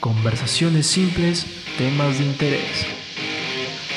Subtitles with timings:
[0.00, 1.46] Conversaciones simples,
[1.78, 2.86] temas de interés.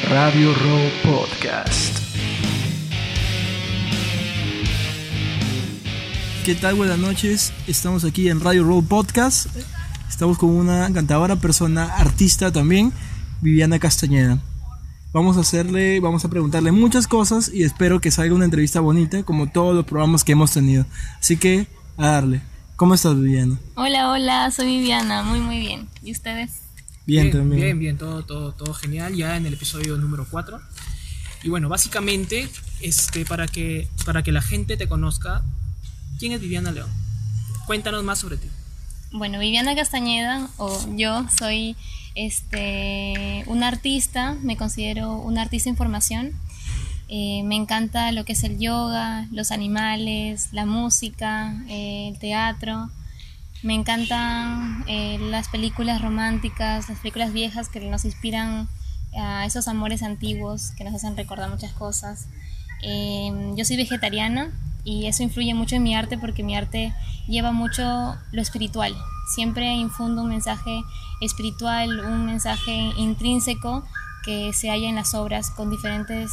[0.10, 1.98] Radio Row Podcast.
[6.46, 6.76] ¿Qué tal?
[6.76, 7.52] Buenas noches.
[7.68, 9.48] Estamos aquí en Radio Row Podcast.
[10.10, 12.94] Estamos con una encantadora persona, artista también,
[13.42, 14.42] Viviana Castañeda.
[15.12, 19.24] Vamos a hacerle, vamos a preguntarle muchas cosas y espero que salga una entrevista bonita
[19.24, 20.86] como todos los programas que hemos tenido.
[21.20, 22.42] Así que, a darle.
[22.80, 23.60] ¿Cómo estás, Viviana?
[23.76, 25.90] Hola, hola, soy Viviana, muy muy bien.
[26.02, 26.62] ¿Y ustedes?
[27.06, 27.62] Bien, también.
[27.62, 30.62] Bien, bien, todo, todo, todo genial, ya en el episodio número 4.
[31.44, 32.48] Y bueno, básicamente,
[32.80, 35.44] este, para, que, para que la gente te conozca,
[36.20, 36.90] ¿quién es Viviana León?
[37.68, 38.48] Cuéntanos más sobre ti.
[39.12, 41.76] Bueno, Viviana Castañeda, o yo, soy
[42.16, 46.32] este, una artista, me considero una artista en formación.
[47.12, 52.92] Eh, me encanta lo que es el yoga, los animales, la música, eh, el teatro.
[53.64, 58.70] Me encantan eh, las películas románticas, las películas viejas que nos inspiran
[59.20, 62.28] a esos amores antiguos que nos hacen recordar muchas cosas.
[62.82, 64.52] yo soy vegetariana
[64.86, 66.94] y eso influye mucho en mi arte porque mi arte
[67.28, 68.96] lleva mucho lo espiritual.
[69.34, 70.82] Siempre infundo un mensaje
[71.22, 73.84] espiritual, un mensaje intrínseco
[74.24, 76.32] que se halla en las obras con diferentes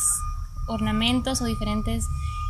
[0.66, 2.08] ornamentos o diferentes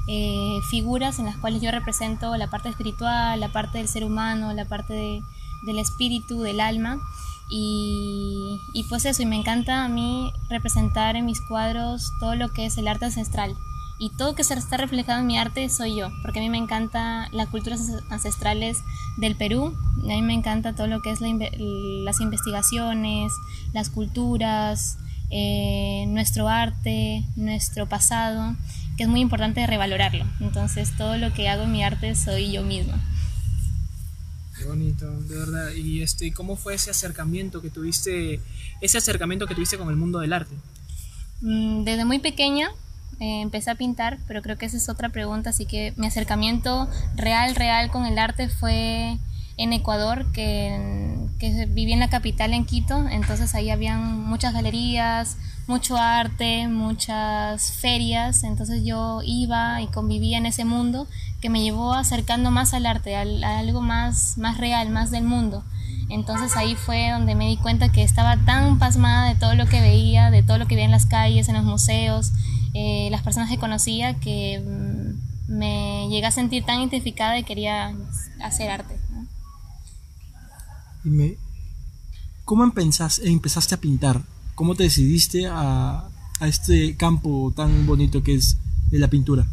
[0.08, 4.52] eh, figuras en las cuales yo represento la parte espiritual, la parte del ser humano,
[4.52, 5.22] la parte
[5.62, 7.00] del espíritu, del alma.
[7.48, 12.52] Y, y, pues eso, y me encanta a mí representar en mis cuadros todo lo
[12.52, 13.56] que es el arte ancestral.
[13.98, 16.58] Y todo que se está reflejado en mi arte soy yo, porque a mí me
[16.58, 17.80] encanta las culturas
[18.10, 18.84] ancestrales
[19.16, 23.32] del Perú, a mí me encanta todo lo que es las investigaciones,
[23.72, 24.98] las culturas,
[25.30, 28.56] eh, nuestro arte, nuestro pasado,
[28.96, 30.24] que es muy importante revalorarlo.
[30.40, 33.02] Entonces todo lo que hago en mi arte soy yo misma.
[34.56, 35.70] Qué bonito, de verdad.
[35.72, 38.40] ¿Y este, cómo fue ese acercamiento que tuviste,
[38.80, 40.54] ese acercamiento que tuviste con el mundo del arte?
[41.42, 42.70] Mm, desde muy pequeña
[43.20, 46.88] eh, empecé a pintar, pero creo que esa es otra pregunta, así que mi acercamiento
[47.14, 49.18] real, real con el arte fue
[49.56, 55.36] en Ecuador, que, que viví en la capital, en Quito, entonces ahí habían muchas galerías,
[55.66, 61.06] mucho arte, muchas ferias, entonces yo iba y convivía en ese mundo
[61.40, 63.22] que me llevó acercando más al arte, a,
[63.58, 65.64] algo más, más real, más del mundo.
[66.08, 69.80] Entonces ahí fue donde me di cuenta que estaba tan pasmada de todo lo que
[69.80, 72.32] veía, de todo lo que veía en las calles, en los museos,
[72.74, 77.92] eh, las personas que conocía, que mm, me llegué a sentir tan identificada y quería
[78.40, 79.05] hacer arte.
[82.44, 84.22] ¿Cómo empezaste a pintar?
[84.54, 86.08] ¿Cómo te decidiste a,
[86.40, 88.58] este campo tan bonito que es
[88.90, 89.46] de la pintura?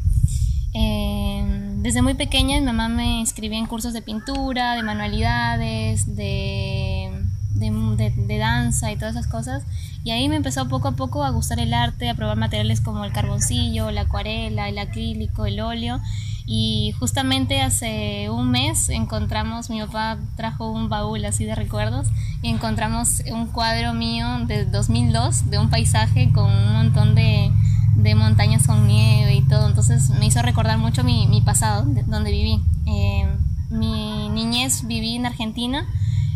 [0.73, 7.11] Em, desde muy pequeña mi mamá me inscribía en cursos de pintura, de manualidades, de,
[7.55, 9.63] de, danza y todas esas cosas.
[10.03, 13.05] Y ahí me empezó poco a poco a gustar el arte, a probar materiales como
[13.05, 15.99] el carboncillo, la acuarela, el acrílico, el óleo.
[16.45, 22.07] Y justamente hace un mes encontramos, mi papá trajo un baúl así de recuerdos
[22.41, 27.51] y encontramos un cuadro mío de 2002 de un paisaje con un montón de,
[27.95, 29.67] de montañas con nieve y todo.
[29.69, 32.61] Entonces me hizo recordar mucho mi, mi pasado, donde viví.
[32.87, 33.25] Eh,
[33.69, 35.87] mi niñez viví en Argentina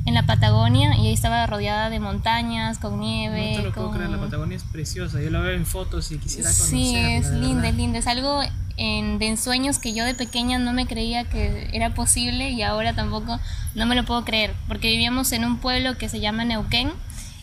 [0.07, 3.51] en la Patagonia y ahí estaba rodeada de montañas, con nieve.
[3.51, 6.18] No te lo puedo creer, la Patagonia es preciosa, yo la veo en fotos y
[6.18, 6.79] quisiera conocerla.
[6.79, 8.41] Sí, es linda, es linda, es algo
[8.77, 12.93] en, de ensueños que yo de pequeña no me creía que era posible y ahora
[12.93, 13.39] tampoco
[13.75, 16.91] no me lo puedo creer, porque vivíamos en un pueblo que se llama Neuquén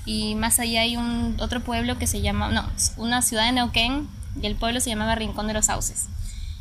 [0.06, 2.64] y más allá hay un otro pueblo que se llama, no,
[2.96, 4.08] una ciudad de Neuquén
[4.40, 6.06] y el pueblo se llamaba Rincón de los Sauces.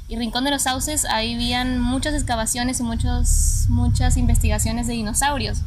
[0.08, 5.60] Y Rincón de los Sauces, ahí habían muchas excavaciones y muchos, muchas investigaciones de dinosaurios.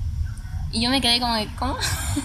[0.72, 1.76] Y yo me quedé como de, ¿cómo?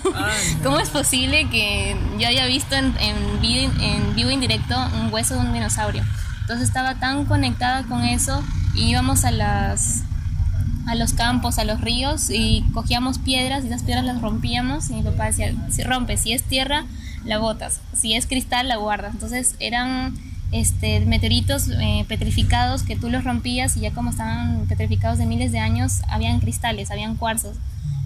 [0.63, 5.35] ¿Cómo es posible que yo haya visto en, en, vivo, en vivo indirecto un hueso
[5.35, 6.03] de un dinosaurio?
[6.51, 8.43] Entonces estaba tan conectada con eso
[8.75, 10.03] y íbamos a las
[10.85, 14.95] a los campos, a los ríos y cogíamos piedras y las piedras las rompíamos y
[14.95, 16.83] mi papá decía, si rompe, si es tierra,
[17.23, 19.13] la botas, si es cristal, la guardas.
[19.13, 20.13] Entonces eran
[20.51, 25.53] este, meteoritos eh, petrificados que tú los rompías y ya como estaban petrificados de miles
[25.53, 27.55] de años, habían cristales, habían cuarzos.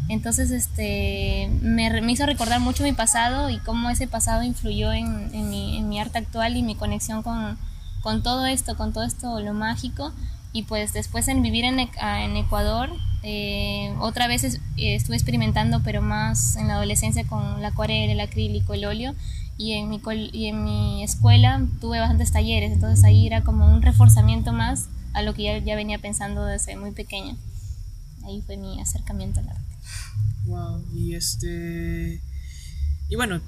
[0.07, 5.33] Entonces, este, me, me, hizo recordar mucho mi pasado y cómo ese pasado influyó en,
[5.33, 7.57] en, mi, en mi, arte actual y mi conexión con,
[8.05, 10.13] con, todo esto, con todo esto, lo mágico.
[10.53, 12.91] Y pues después en vivir en, en Ecuador,
[13.23, 18.19] eh, otra vez es, estuve experimentando, pero más en la adolescencia con la acuarela, el
[18.19, 19.15] acrílico, el óleo.
[19.57, 19.99] Y en, mi,
[20.33, 25.23] y en mi escuela tuve bastantes talleres, entonces ahí era como un reforzamiento más a
[25.23, 27.35] lo que ya, ya venía pensando desde muy pequeña.
[28.25, 29.75] Ahí fue mi acercamiento al arte.
[30.45, 30.85] Wow.
[30.93, 32.21] Y este.
[33.09, 33.41] Y bueno,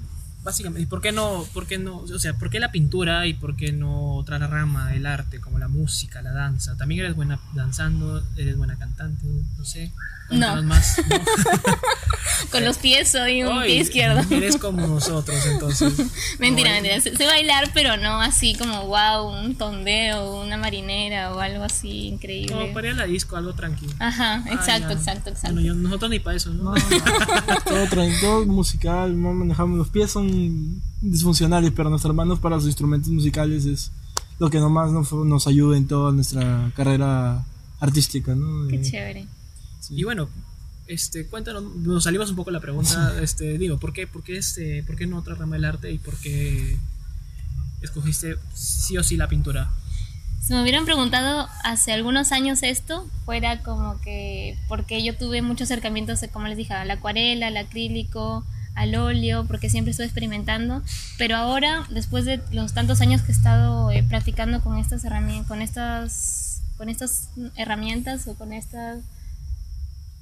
[0.48, 3.34] básicamente, ¿y por qué no, por qué no, o sea, por qué la pintura y
[3.34, 6.76] por qué no otra rama del arte como la música, la danza?
[6.76, 9.26] También eres buena danzando, eres buena cantante,
[9.58, 9.92] no sé.
[10.30, 10.62] No.
[10.62, 10.98] más.
[11.08, 11.16] ¿no?
[12.50, 14.22] Con los pies soy un pie izquierdo.
[14.34, 15.92] Eres como nosotros, entonces.
[16.38, 17.00] Mentira, No, mentira.
[17.00, 22.06] Sé, sé bailar, pero no así como wow, un tondeo, una marinera o algo así
[22.08, 22.52] increíble.
[22.54, 23.92] Como para ir a la disco, algo tranquilo.
[23.98, 24.98] Ajá, Ah, exacto, ya.
[24.98, 25.54] exacto, exacto.
[25.54, 26.74] Bueno, yo- nosotros ni para eso, ¿no?
[26.74, 26.74] No,
[27.64, 30.37] todo, todo musical, no manejamos los pies son
[31.00, 33.90] disfuncionales, pero nuestras manos para los instrumentos musicales es
[34.38, 37.44] lo que nomás nos, nos ayuda en toda nuestra carrera
[37.80, 38.68] artística, ¿no?
[38.68, 39.26] Qué Eh, chévere.
[39.80, 39.94] sí.
[39.96, 40.28] Y bueno,
[40.86, 44.36] este, cuéntanos, nos salimos un poco de la pregunta, este, digo, ¿por qué, por qué
[44.38, 46.78] este, por qué no otra rama del arte y por qué
[47.80, 49.70] escogiste sí o sí la pintura?
[50.42, 55.62] Si me hubieran preguntado hace algunos años esto, fuera como que, porque yo tuve muchos
[55.70, 58.44] acercamientos, como les dije, al acuarela, al acrílico,
[58.78, 60.82] al óleo, porque siempre estuve experimentando,
[61.18, 65.48] pero ahora, después de los tantos años que he estado eh, practicando con estas herramientas,
[65.48, 69.00] con estas, con estas herramientas o con estas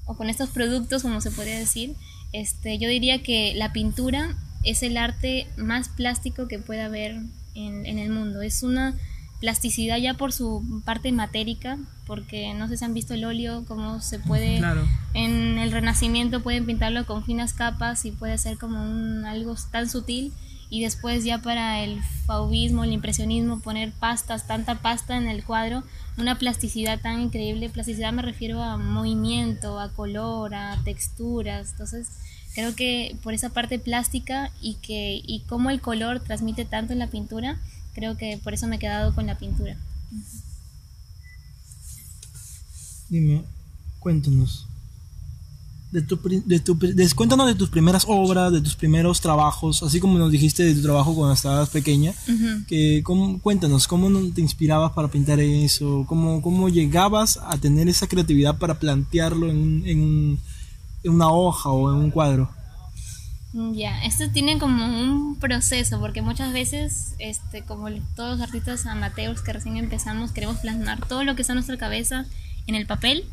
[0.07, 1.97] o con estos productos, como se podría decir,
[2.33, 7.17] este, yo diría que la pintura es el arte más plástico que puede haber
[7.55, 8.41] en, en el mundo.
[8.41, 8.95] Es una
[9.41, 14.01] plasticidad ya por su parte matérica, porque no sé si han visto el óleo, cómo
[14.01, 14.87] se puede Claro.
[15.15, 19.89] en el Renacimiento pueden pintarlo con finas capas y puede ser como un algo tan
[19.89, 20.33] sutil
[20.69, 25.85] y después ya para el fauvismo, el impresionismo poner pastas, tanta pasta en el cuadro,
[26.17, 32.09] una plasticidad tan increíble, plasticidad me refiero a movimiento, a color, a texturas, entonces
[32.55, 36.99] creo que por esa parte plástica y que y cómo el color transmite tanto en
[36.99, 37.59] la pintura,
[37.97, 39.75] creo que por eso me he quedado con la pintura.
[43.09, 43.43] Dime,
[44.01, 44.67] cuéntanos.
[45.93, 49.99] De tu, de tu, de- cuéntanos de tus primeras obras, de tus primeros trabajos, así
[50.01, 52.13] como nos dijiste de tu trabajo cuando estabas pequeña.
[52.29, 52.67] Ujú.
[52.67, 56.05] Que, cómo- cuéntanos, ¿cómo te inspirabas para pintar eso?
[56.09, 60.39] ¿Cómo, cómo llegabas a tener esa creatividad para plantearlo en, en,
[61.05, 62.51] en una hoja o en un cuadro?
[63.73, 69.41] Ya, esto tiene como un proceso, porque muchas veces, este, como todos los artistas amateurs
[69.41, 72.27] que recién empezamos, queremos plasmar todo lo que está en nuestra cabeza
[72.67, 73.25] en el papel,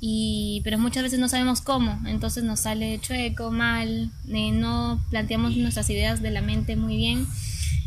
[0.00, 5.56] y, pero muchas veces no sabemos cómo, entonces nos sale chueco, mal, eh, no planteamos
[5.56, 7.26] nuestras ideas de la mente muy bien.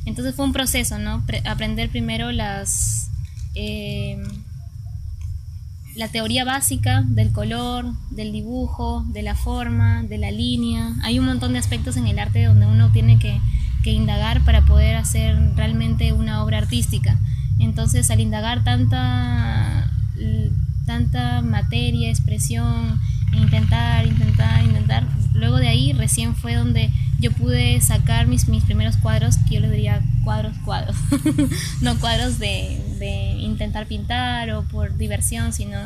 [0.05, 1.25] Entonces fue un proceso, ¿no?
[1.25, 3.09] Pre- aprender primero las...
[3.55, 4.21] eh,
[5.99, 10.93] la teoría básica del color, del dibujo, de la forma, de la línea.
[11.03, 13.39] Hay un montón de aspectos en el arte donde uno tiene que,
[13.83, 17.17] indagar para poder hacer realmente una obra artística.
[17.57, 19.91] Entonces, al indagar tanta,
[20.85, 22.99] tanta materia, expresión,
[23.33, 28.63] e intentar, intentar, intentar, luego de ahí recién fue donde yo pude sacar mis, mis
[28.63, 30.95] primeros cuadros, que yo les diría cuadros, cuadros,
[31.81, 35.77] no cuadros de, de intentar pintar o por diversión, sino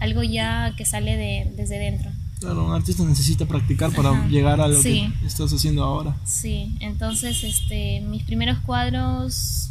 [0.00, 2.10] algo ya que sale de, desde dentro.
[2.40, 4.28] Claro, un artista necesita practicar para Ajá.
[4.28, 5.12] llegar a lo Sí.
[5.20, 6.16] que estás haciendo ahora.
[6.24, 9.70] Sí, entonces este, mis primeros cuadros,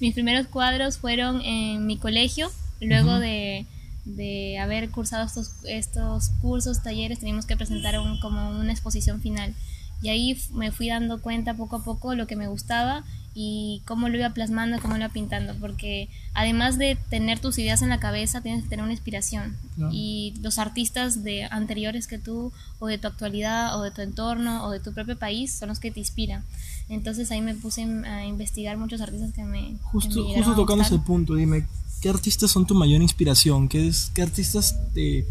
[0.00, 3.66] mis primeros cuadros fueron en mi colegio, luego de,
[4.04, 9.54] de haber cursado estos, estos cursos, talleres, teníamos que presentar un, como una exposición final.
[10.02, 13.04] Y ahí me fui dando cuenta poco a poco lo que me gustaba
[13.34, 17.82] y cómo lo iba plasmando, cómo lo iba pintando, porque además de tener tus ideas
[17.82, 19.56] en la cabeza, tienes que tener una inspiración.
[19.76, 19.90] Claro.
[19.94, 24.64] Y los artistas de anteriores que tú, o de tu actualidad, o de tu entorno,
[24.64, 26.42] o de tu propio país, son los que te inspiran.
[26.88, 30.82] Entonces ahí me puse a investigar muchos artistas que me, que me Justo, justo tocando
[30.82, 31.66] ese punto, dime,
[32.00, 33.68] ¿qué artistas son tu mayor inspiración?
[33.68, 33.92] ¿Qué,
[34.22, 35.26] artistas te,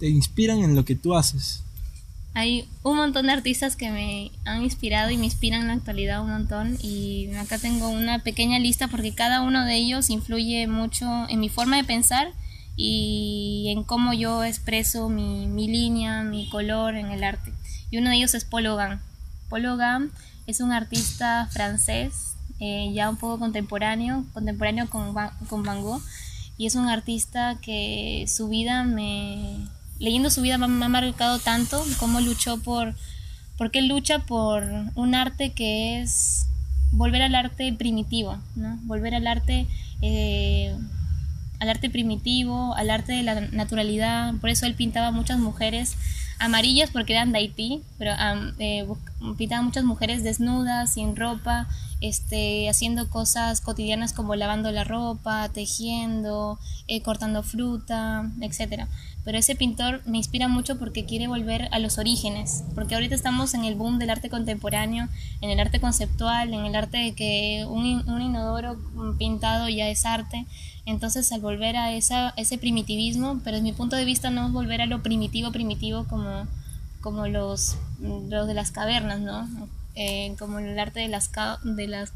[0.00, 1.62] inspiran en lo que tú haces?
[2.32, 6.22] Hay un montón de artistas que me han inspirado y me inspiran en la actualidad
[6.22, 11.28] un montón y acá tengo una pequeña lista porque cada uno de ellos influye mucho
[11.28, 12.32] en mi forma de pensar
[12.76, 17.52] y en cómo yo expreso mi, línea, mi color en el arte.
[17.90, 19.00] Y uno de ellos es Paul Gauguin.
[19.48, 20.12] Paul Gauguin
[20.46, 25.14] es un artista francés, eh, ya un poco contemporáneo, contemporáneo con,
[25.48, 26.02] con Van Gogh,
[26.56, 29.66] y es un artista que su vida me...
[29.98, 32.94] Leyendo su vida me, me ha marcado tanto, cómo luchó por...
[33.58, 34.64] Porque él lucha por
[34.94, 36.46] un arte que es
[36.92, 38.78] volver al arte primitivo, ¿no?
[38.84, 39.66] Volver al arte...
[40.02, 40.74] eh,
[41.60, 44.34] al arte primitivo, al arte de la naturalidad.
[44.40, 45.94] Por eso él pintaba muchas mujeres
[46.40, 48.86] amarillas porque eran de Haití, pero am, eh,
[49.36, 51.68] pintaban muchas mujeres desnudas, sin ropa,
[52.00, 58.88] este, haciendo cosas cotidianas como lavando la ropa, tejiendo, eh, cortando fruta, etcétera.
[59.22, 63.52] Pero ese pintor me inspira mucho porque quiere volver a los orígenes, porque ahorita estamos
[63.52, 65.08] en el boom del arte contemporáneo,
[65.42, 69.88] en el arte conceptual, en el arte de que un, un inodoro mm, pintado ya
[69.88, 70.46] es arte.
[70.86, 74.52] Entonces, al volver a esa, ese primitivismo, pero desde mi punto de vista no es
[74.52, 76.46] volver a lo primitivo, primitivo como,
[77.00, 79.48] como los, los de las cavernas, ¿no?
[79.94, 82.12] Eh, como el arte de las, ca- de las,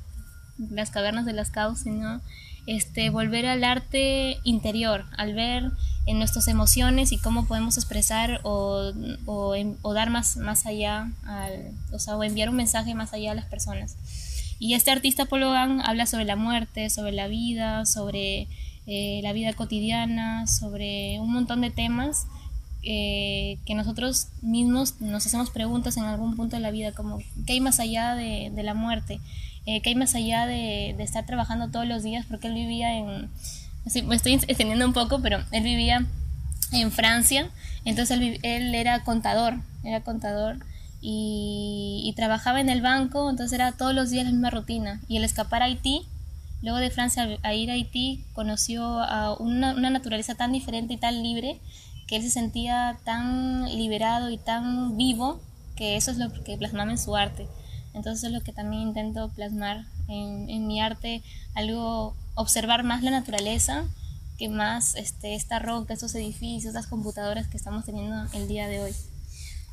[0.71, 2.21] las cavernas de las caos, sino
[2.67, 5.71] este, volver al arte interior, al ver
[6.07, 8.93] en nuestras emociones y cómo podemos expresar o,
[9.27, 13.35] o dar más, más allá, al, o sea, o enviar un mensaje más allá a
[13.35, 13.97] las personas.
[14.65, 18.49] Y este artista Paul habla sobre la muerte, sobre la vida, sobre
[18.87, 22.27] eh, la vida cotidiana, sobre un montón de temas
[22.83, 27.53] eh, que nosotros mismos nos hacemos preguntas en algún punto de la vida, como qué
[27.53, 29.21] hay más allá de, la muerte,
[29.67, 33.29] Eh, qué hay más allá de, estar trabajando todos los días, porque él vivía en,
[33.87, 36.07] sí, me estoy extendiendo un poco, pero él vivía
[36.73, 37.51] en Francia,
[37.85, 40.57] entonces él, él era contador, era contador
[41.07, 45.03] y, trabajaba en el banco, entonces era todos los días la misma rutina.
[45.07, 46.07] Y el escapar a Haití,
[46.63, 51.23] luego de Francia a ir a Haití, conoció a una, naturaleza tan diferente y tan
[51.23, 51.61] libre
[52.07, 55.41] que él se sentía tan liberado y tan vivo
[55.77, 57.49] que eso es lo que plasmaba en su arte.
[57.93, 61.23] Entonces es lo que también intento plasmar en, en mi arte,
[61.55, 63.85] algo, observar más la naturaleza
[64.39, 68.81] que más este, esta roca, estos edificios, estas computadoras que estamos teniendo el día de
[68.81, 68.93] hoy.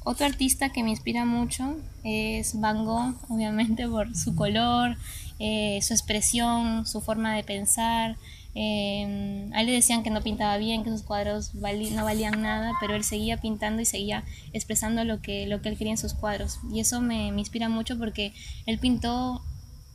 [0.04, 4.98] Otro artista que me inspira mucho es Van Gogh, obviamente por su color,
[5.38, 8.18] eh, su expresión, su forma de pensar.
[8.56, 12.42] Eh, a él le decían que no pintaba bien, que sus cuadros vali- no valían
[12.42, 15.98] nada, pero él seguía pintando y seguía expresando lo que, lo que él quería en
[16.00, 16.60] sus cuadros.
[16.74, 18.34] Y eso me, me inspira mucho porque
[18.66, 19.44] él pintó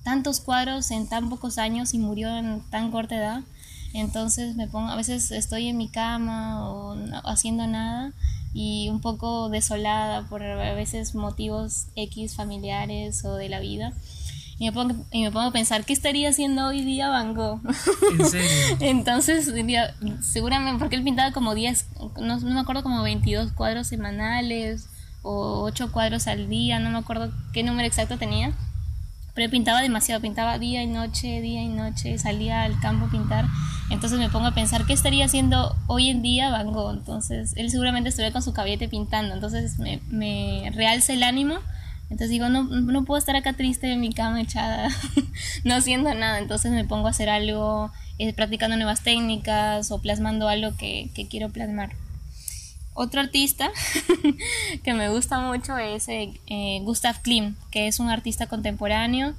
[0.05, 3.41] tantos cuadros en tan pocos años y murió en tan corta edad.
[3.93, 8.13] Entonces me pongo, a veces estoy en mi cama o no- haciendo nada
[8.59, 13.93] y un poco desolada por a veces motivos X familiares o de la vida.
[14.59, 17.61] Y me pongo, y me pongo a pensar, ¿qué estaría haciendo hoy día Van Gogh?
[18.19, 18.49] En serio.
[18.81, 21.87] Entonces, diría, seguramente, porque él pintaba como 10,
[22.19, 24.89] no, no me acuerdo, como 22 cuadros semanales
[25.21, 28.55] o 8 cuadros al día, no me acuerdo qué número exacto tenía.
[29.37, 33.45] Pero pintaba demasiado, pintaba día y noche, día y noche, salía al campo a pintar.
[33.91, 36.95] Entonces me pongo a pensar, ¿qué estaría haciendo hoy en día Van Gogh?
[36.95, 39.35] Entonces, él seguramente estuviera con su caballete pintando.
[39.35, 41.59] Entonces me, me realza el ánimo.
[42.05, 44.89] Entonces digo, no, no puedo estar acá triste en mi cama echada,
[45.65, 46.39] no haciendo nada.
[46.39, 51.29] Entonces me pongo a hacer algo, eh, practicando nuevas técnicas o plasmando algo que, que
[51.29, 51.91] quiero plasmar.
[52.99, 53.71] Otro artista
[54.83, 59.35] que me gusta mucho es eh, eh, Gustav Klimt, que es un artista contemporáneo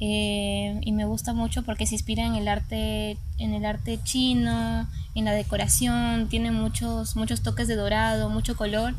[0.00, 4.88] eh, y me gusta mucho porque se inspira en el arte, en el arte chino,
[5.14, 8.94] en la decoración, tiene muchos, muchos toques de dorado, mucho color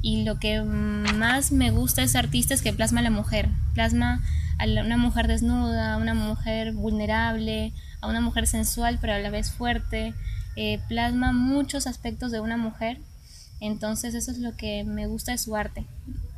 [0.00, 3.50] y lo que más me gusta de ese artista es que plasma a la mujer,
[3.74, 4.22] plasma
[4.58, 9.28] a una mujer desnuda, a una mujer vulnerable, a una mujer sensual pero a la
[9.28, 10.14] vez fuerte,
[10.56, 13.00] eh, plasma muchos aspectos de una mujer,
[13.66, 15.84] entonces eso es lo que me gusta de su arte,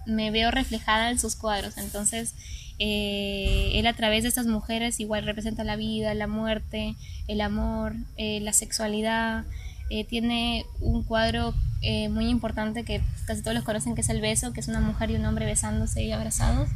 [0.06, 2.35] me veo reflejada en sus cuadros, entonces
[2.78, 6.95] eh, él a través de estas mujeres igual representa la vida, la muerte,
[7.26, 9.45] el amor, eh, la sexualidad,
[9.88, 14.21] eh, tiene un cuadro eh, muy importante que casi todos los conocen, que es el
[14.21, 16.68] beso, que es una mujer y un hombre besándose y abrazados.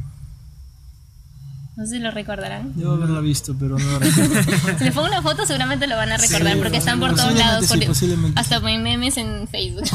[1.77, 2.73] No sé si lo recordarán.
[2.75, 3.99] Debo haberla visto, pero no.
[4.77, 7.33] Si le pongo una foto seguramente lo van a recordar Sí, porque están por todos
[7.33, 7.65] lados.
[7.67, 9.85] sí, posiblemente hasta hay memes en Facebook.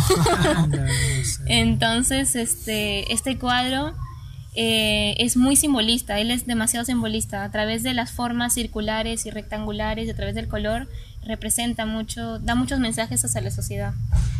[1.46, 3.94] Entonces, este, este cuadro
[4.54, 7.44] eh, es muy simbolista, él es demasiado simbolista.
[7.44, 10.88] A través de las formas circulares y rectangulares, y a través del color,
[11.26, 13.92] representa mucho, da muchos mensajes hacia la sociedad.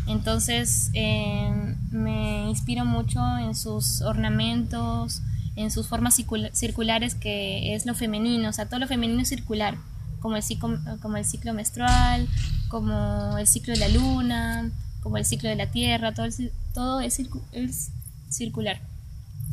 [0.07, 5.21] Entonces, eh, me inspiro mucho en sus ornamentos,
[5.57, 9.29] en sus formas circula- circulares, que es lo femenino, o sea, todo lo femenino es
[9.29, 9.77] circular,
[10.21, 12.29] como el ciclo, como el ciclo menstrual,
[12.69, 14.71] como el ciclo de la luna,
[15.03, 17.91] como el ciclo de la tierra, todo, el todo es, circu- es
[18.29, 18.81] circular.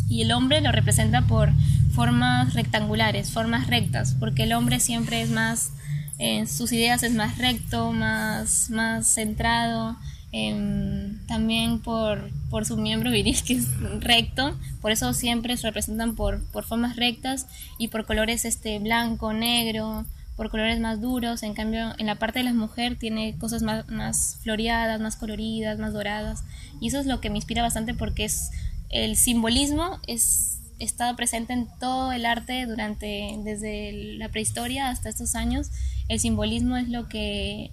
[0.09, 1.51] Y el hombre lo representa por
[1.93, 5.71] formas rectangulares, formas rectas, porque el hombre siempre es más,
[6.17, 9.95] en sus ideas es más recto, más, más centrado,
[10.33, 16.15] em, también por, por su miembro viril que es recto, por eso siempre se representan
[16.15, 17.47] por, por formas rectas
[17.77, 22.39] y por colores este, blanco, negro, por colores más duros, en cambio en la parte
[22.39, 26.43] de la mujer tiene cosas más, más floreadas, más coloridas, más doradas,
[26.81, 28.51] y eso es lo que me inspira bastante porque es
[28.89, 35.35] el simbolismo es estado presente en todo el arte durante desde la prehistoria hasta estos
[35.35, 35.71] años.
[36.07, 37.71] El simbolismo es lo que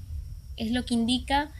[0.56, 1.50] es lo que indica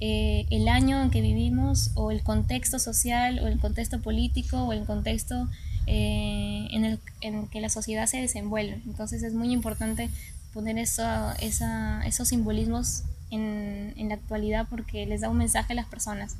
[0.00, 4.72] eh, el año en que vivimos o el contexto social o el contexto político o
[4.72, 5.48] el contexto
[5.86, 8.80] eh, en el en que la sociedad se desenvuelve.
[8.86, 10.08] Entonces es muy importante
[10.54, 11.02] poner eso,
[11.40, 16.36] esa, esos simbolismos en, en, la actualidad porque les da un mensaje a las personas.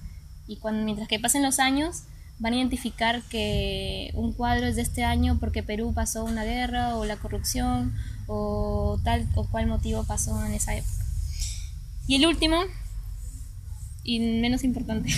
[0.46, 2.02] Y cuando, mientras que pasen los años,
[2.40, 6.96] van a identificar que un cuadro es de este año porque Perú pasó una guerra
[6.96, 7.94] o la corrupción
[8.26, 11.04] o tal o cual motivo pasó en esa época.
[12.06, 12.56] Y el último,
[14.02, 15.10] y menos importante.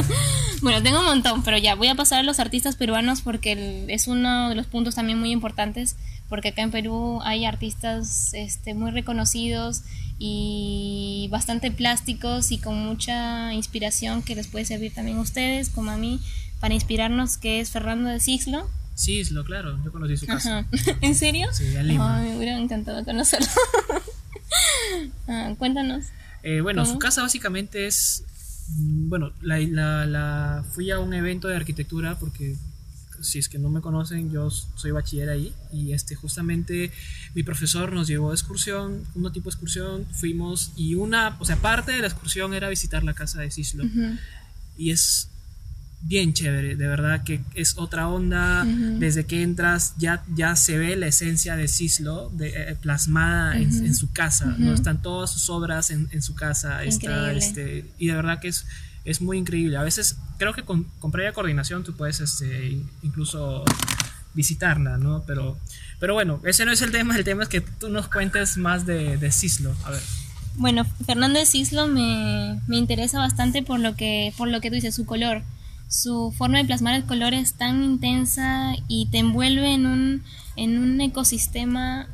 [0.62, 4.06] bueno, tengo un montón, pero ya voy a pasar a los artistas peruanos porque es
[4.06, 5.96] uno de los puntos también muy importantes
[6.28, 9.82] porque acá en Perú hay artistas este, muy reconocidos
[10.18, 15.90] y bastante plásticos y con mucha inspiración que les puede servir también a ustedes, como
[15.90, 16.20] a mí,
[16.60, 18.68] para inspirarnos, que es Fernando de Cislo.
[18.96, 20.66] Cislo, claro, yo conocí su casa.
[21.00, 21.48] ¿En serio?
[21.52, 22.20] Sí, en Lima.
[22.20, 23.48] me hubiera encantado conocerlo.
[25.28, 26.06] ah, cuéntanos.
[26.46, 28.22] Eh, bueno, su casa básicamente es,
[28.76, 32.54] mm, bueno, la, la, la, fui a un evento de arquitectura porque
[33.22, 36.92] si es que no me conocen, yo soy bachiller ahí y este justamente
[37.34, 41.56] mi profesor nos llevó de excursión, un tipo de excursión, fuimos y una, o sea,
[41.56, 43.84] parte de la excursión era visitar la casa de Cislo.
[44.76, 45.30] Y es
[46.06, 50.96] bien chévere, de verdad que es otra onda, desde que entras ya, ya se ve
[50.96, 54.74] la esencia de Cislo de, eh, plasmada en, su casa, ¿no?
[54.74, 58.66] están todas sus obras en, en su casa, está, este, y de verdad que es
[59.04, 59.76] es muy increíble.
[59.76, 63.64] A veces creo que con, con previa coordinación tú puedes este, incluso
[64.32, 65.22] visitarla, ¿no?
[65.26, 65.58] Pero,
[66.00, 68.86] pero bueno, ese no es el tema, el tema es que tú nos cuentes más
[68.86, 69.74] de, de Cislo.
[69.84, 70.02] A ver.
[70.56, 74.76] Bueno, Fernando de Cislo me, me, interesa bastante por lo, que, por lo que tú
[74.76, 75.42] dices, su color.
[75.88, 80.22] Su forma de plasmar el color es tan intensa y te envuelve en un,
[80.56, 82.08] en un ecosistema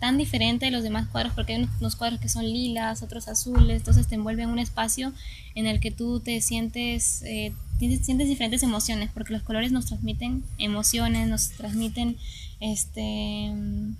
[0.00, 3.76] tan diferente de los demás cuadros, porque hay unos cuadros que son lilas, otros azules,
[3.76, 5.12] entonces te envuelve en un espacio
[5.54, 10.42] en el que tú te sientes, eh, sientes diferentes emociones, porque los colores nos transmiten
[10.58, 12.16] emociones, nos transmiten
[12.60, 13.52] este,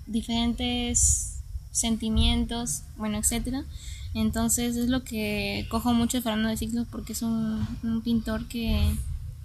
[0.07, 1.39] diferentes
[1.71, 3.63] sentimientos, bueno, etcétera.
[4.13, 8.47] Entonces es lo que cojo mucho de Fernando de Siglos porque es un, un pintor
[8.47, 8.95] que,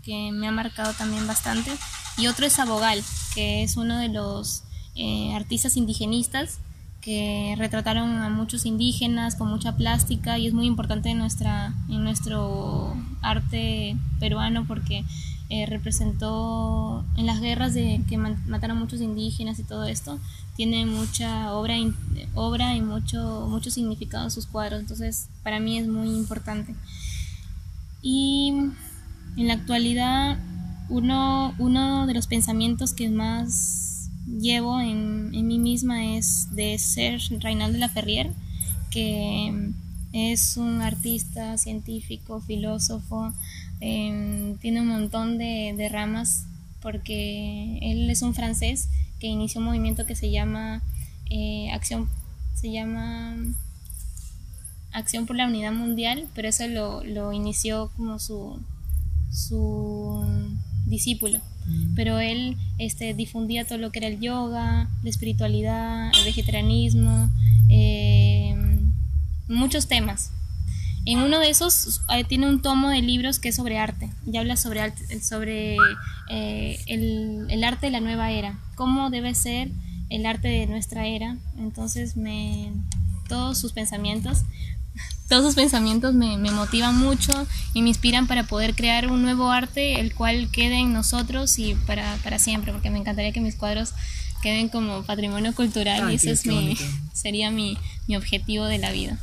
[0.02, 1.70] que me ha marcado también bastante.
[2.16, 3.02] Y otro es Abogal,
[3.34, 6.58] que es uno de los eh, artistas indigenistas
[7.00, 12.02] que retrataron a muchos indígenas con mucha plástica y es muy importante en, nuestra, en
[12.02, 15.04] nuestro arte peruano porque
[15.50, 20.18] eh, representó en las guerras de que mataron muchos indígenas y todo esto
[20.56, 21.76] tiene mucha obra
[22.34, 26.74] obra y mucho mucho significado en sus cuadros entonces para mí es muy importante.
[28.02, 28.52] Y
[29.36, 30.38] en la actualidad
[30.90, 37.20] uno uno de los pensamientos que más llevo en, en mí misma es de ser
[37.40, 38.30] Reinaldo de la Ferrier,
[38.90, 39.72] que
[40.12, 43.32] es un artista, científico, filósofo,
[43.80, 46.46] em, tiene un montón de, de, ramas
[46.80, 48.88] porque él es un francés
[49.18, 50.82] que inició un movimiento que se llama
[51.30, 52.08] eh, Acción,
[52.54, 53.36] se llama
[54.92, 58.60] Acción por la Unidad Mundial, pero eso lo, lo inició como su,
[59.30, 60.24] su
[60.86, 61.40] discípulo.
[61.66, 61.94] Mm.
[61.94, 67.28] Pero él este, difundía todo lo que era el yoga, la espiritualidad, el vegetarianismo,
[67.68, 68.56] eh,
[69.48, 70.32] muchos temas.
[71.10, 74.36] En uno de esos eh, tiene un tomo de libros que es sobre arte y
[74.36, 74.92] habla sobre,
[75.22, 75.76] sobre
[76.28, 79.70] eh, el, el, arte de la nueva era, cómo debe ser
[80.10, 81.38] el arte de nuestra era.
[81.56, 82.72] Entonces, me,
[83.26, 84.42] todos sus pensamientos
[85.30, 87.32] todos sus pensamientos me, me, motivan mucho
[87.72, 91.74] y me inspiran para poder crear un nuevo arte, el cual quede en nosotros y
[91.74, 93.94] para, para siempre, porque me encantaría que mis cuadros
[94.42, 96.76] queden como patrimonio cultural y ese es mi,
[97.14, 99.18] sería mi, mi, objetivo de la vida.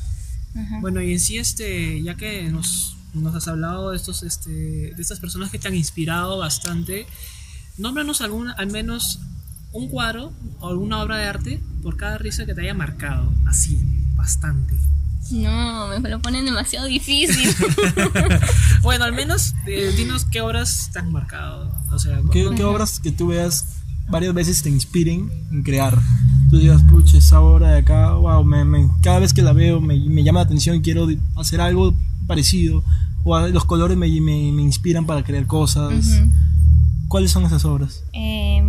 [0.56, 0.80] Ajá.
[0.82, 5.02] Bueno, y en sí, este, ya que nos, nos has hablado de, estos, este, de
[5.02, 7.06] estas personas que te han inspirado bastante,
[7.78, 9.20] nómbranos algún, al menos
[9.72, 13.80] un cuadro o alguna obra de arte por cada risa que te haya marcado, así,
[14.16, 14.76] bastante.
[15.32, 17.50] No, me lo ponen demasiado difícil.
[18.82, 21.72] bueno, al menos eh, dinos qué obras te han marcado.
[21.92, 23.66] O sea, ¿Qué, ¿Qué, obras que tú veas
[24.08, 26.00] varias veces te inspiren en crear?
[26.56, 29.82] Tú digas, pucha, esa obra de acá, wow, me, me, cada vez que la veo
[29.82, 31.94] me, me, llama la atención, quiero hacer algo
[32.28, 32.82] parecido.
[33.26, 35.92] O los colores me, me inspiran para crear cosas.
[35.92, 36.32] Uh -huh.
[37.10, 38.06] ¿Cuáles son esas obras?
[38.14, 38.64] Eh,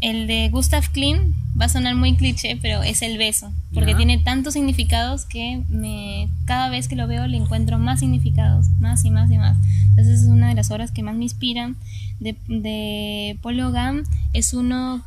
[0.00, 4.16] El de Gustav Klimt va a sonar muy cliché, pero es el beso, porque tiene
[4.16, 9.10] tantos significados que me, cada vez que lo veo le encuentro más significados, más y
[9.10, 9.58] más y más.
[9.90, 11.76] Entonces es una de las obras que más me inspiran.
[12.18, 15.04] De, de Paul Gauguin es uno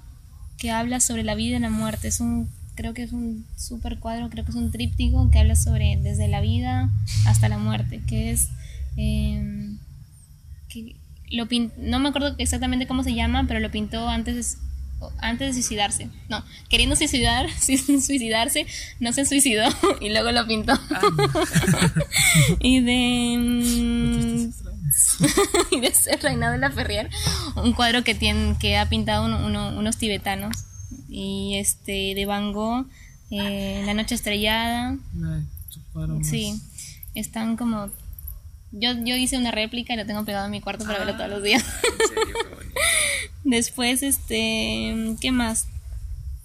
[0.60, 2.08] que habla sobre la vida y la muerte.
[2.08, 5.56] Es un, creo que es un super cuadro, creo que es un tríptico que habla
[5.56, 6.90] sobre desde la vida
[7.26, 8.50] hasta la muerte, que es...
[8.98, 9.78] em,
[10.68, 10.96] que
[11.32, 14.60] lo no me acuerdo exactamente cómo se llama, pero lo pintó antes de,
[15.20, 16.10] antes de suicidarse.
[16.28, 18.66] No, queriendo suicidar, suicidarse,
[19.00, 19.64] no se suicidó
[20.02, 20.74] y luego lo pintó.
[22.60, 24.19] y de mm,
[25.72, 27.10] y de ser Reinado de la Ferrier,
[27.56, 30.56] un cuadro que tiene que ha pintado uno- uno- unos tibetanos
[31.08, 32.86] y este de Van Gogh,
[33.32, 34.98] eh, La noche estrellada,
[36.24, 36.60] Sí,
[37.16, 37.90] están como...
[38.72, 41.30] Yo, yo hice una réplica y lo tengo pegado en mi cuarto para verlo todos
[41.30, 41.64] los días.
[41.64, 42.80] En serio, qué bonito.
[43.44, 45.68] Después, este, ¿qué más?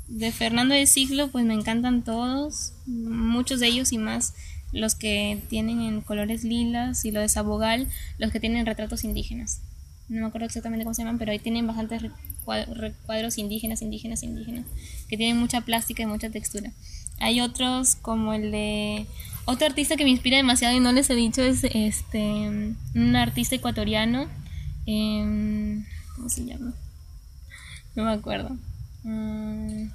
[0.09, 4.33] De Fernando de Siglo, pues me encantan todos, muchos de ellos y más
[4.75, 9.61] los que tienen en colores lilas y lo de Sabogal, los que tienen retratos indígenas.
[10.09, 12.03] No me acuerdo exactamente cómo se llaman, pero ahí tienen bastantes
[12.45, 14.67] cuadros indígenas, indígenas, indígenas,
[15.09, 16.73] que tienen mucha plástica y mucha textura.
[17.21, 19.07] Hay otros como el de
[19.47, 22.21] otro artista que me inspira demasiado y no les he dicho es este
[22.95, 24.29] un artista ecuatoriano.
[24.87, 25.85] em,
[26.17, 26.75] ¿Cómo se llama?
[27.95, 28.57] No me acuerdo.
[29.05, 29.89] Mm,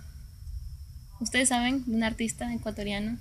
[1.19, 3.17] ¿Ustedes saben un artista ecuatoriano?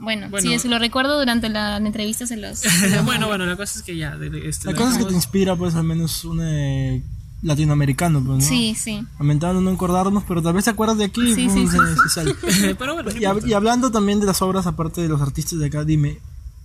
[0.00, 0.50] Bueno, Bueno.
[0.50, 2.58] si se lo recuerdo durante la entrevista se los...
[2.58, 4.16] se bueno, bueno, la cosa es que ya.
[4.16, 7.02] de- de- este, La cosa es que te inspira, pues, al menos un eh,
[7.42, 8.44] latinoamericano, pues, ¿no?
[8.44, 9.04] Sí, sí.
[9.18, 11.34] Lamentando no acordarnos, pero tal vez te acuerdas de aquí.
[11.34, 12.34] Sí, sí, se- sí, se sale.
[12.78, 13.48] Pero bueno, no Y, hab- importa.
[13.48, 16.18] y hablando también de las obras, aparte de los artistas de acá, dime,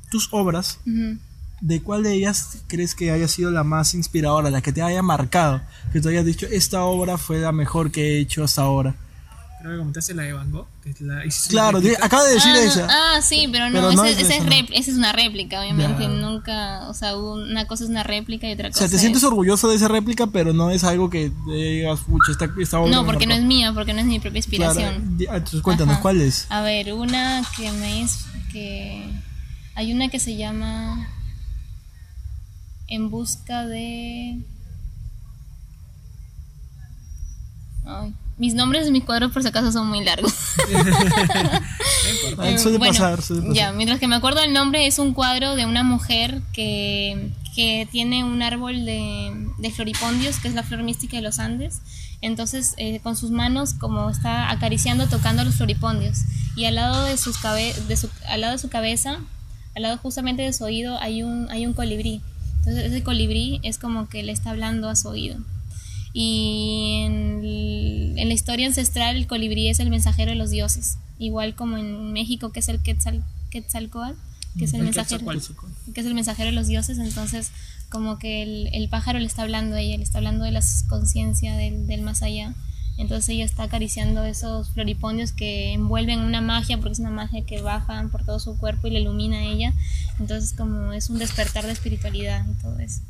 [0.09, 0.79] tus obras.
[1.61, 5.01] ¿de cuál de ellas crees que haya sido la más inspiradora, la que te haya
[5.01, 5.61] marcado?
[5.93, 8.95] Que te hayas dicho, esta obra fue la mejor que he hecho hasta ahora.
[9.65, 10.67] Creo que comentaste la de Van Gogh.
[10.83, 12.87] Que es la, hiciste Claro, acaba de decir ah, no, esa.
[13.17, 14.51] ah, sí, pero no, Pero ese, no es ese esa, es ¿no?
[14.51, 16.03] rep- esa es una réplica, obviamente.
[16.03, 16.07] Ya.
[16.09, 19.01] Nunca, o sea, una cosa es una réplica y otra O cosa sea, te es-
[19.01, 22.91] sientes orgulloso de esa réplica, pero no es algo que digas, pucha, esta, esta obra
[22.91, 23.41] No, porque no marcó".
[23.41, 25.17] es mía, porque no es mi propia inspiración.
[25.31, 26.01] ah, entonces cuéntanos, Ajá.
[26.03, 26.45] ¿cuál es?
[26.49, 28.19] A ver, una que me es
[28.51, 29.03] que
[29.73, 31.07] hay una que se llama
[32.87, 34.37] En busca de
[37.87, 40.33] Ay, mis nombres de mis cuadros por si acaso son muy largos.
[40.73, 41.61] Ah,
[42.43, 43.55] Eh, suele bueno, pasar, suele pasar.
[43.55, 47.87] Ya, mientras que me acuerdo el nombre es un cuadro de una mujer que, que
[47.91, 51.81] tiene un árbol de, de floripondios, que es la flor mística de los Andes.
[52.21, 56.19] Entonces, eh, con sus manos, como está acariciando, tocando los floripondios.
[56.55, 59.19] Y al lado de, sus cabe de su, al lado de su cabeza,
[59.75, 62.21] al lado justamente de su oído, hay un, hay un colibrí.
[62.59, 65.37] Entonces, ese colibrí es como que le está hablando a su oído.
[66.17, 71.77] Y en, la historia ancestral el colibrí es el mensajero de los dioses, igual como
[71.77, 74.17] en México que es el Quetzal, Quetzalcóatl,
[74.57, 75.25] que es el, El mensajero
[75.93, 77.51] que es el mensajero de los dioses, entonces
[77.89, 80.61] como que el, el pájaro le está hablando a ella, le está hablando de la
[80.87, 82.55] conciencia del, del más allá.
[82.97, 87.59] Entonces ella está acariciando esos floripondios que envuelven una magia, porque es una magia que
[87.59, 89.73] baja por todo su cuerpo y le ilumina a ella.
[90.17, 93.01] Entonces como es un despertar de espiritualidad y todo eso.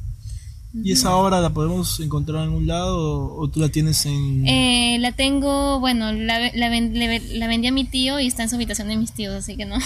[0.83, 4.45] ¿Y esa obra la podemos encontrar en un lado o, o tú la tienes en...?
[4.47, 8.43] Eh, la tengo, bueno, la, la, ven- le- la vendí a mi tío y está
[8.43, 9.77] en su habitación de mis tíos, así que no.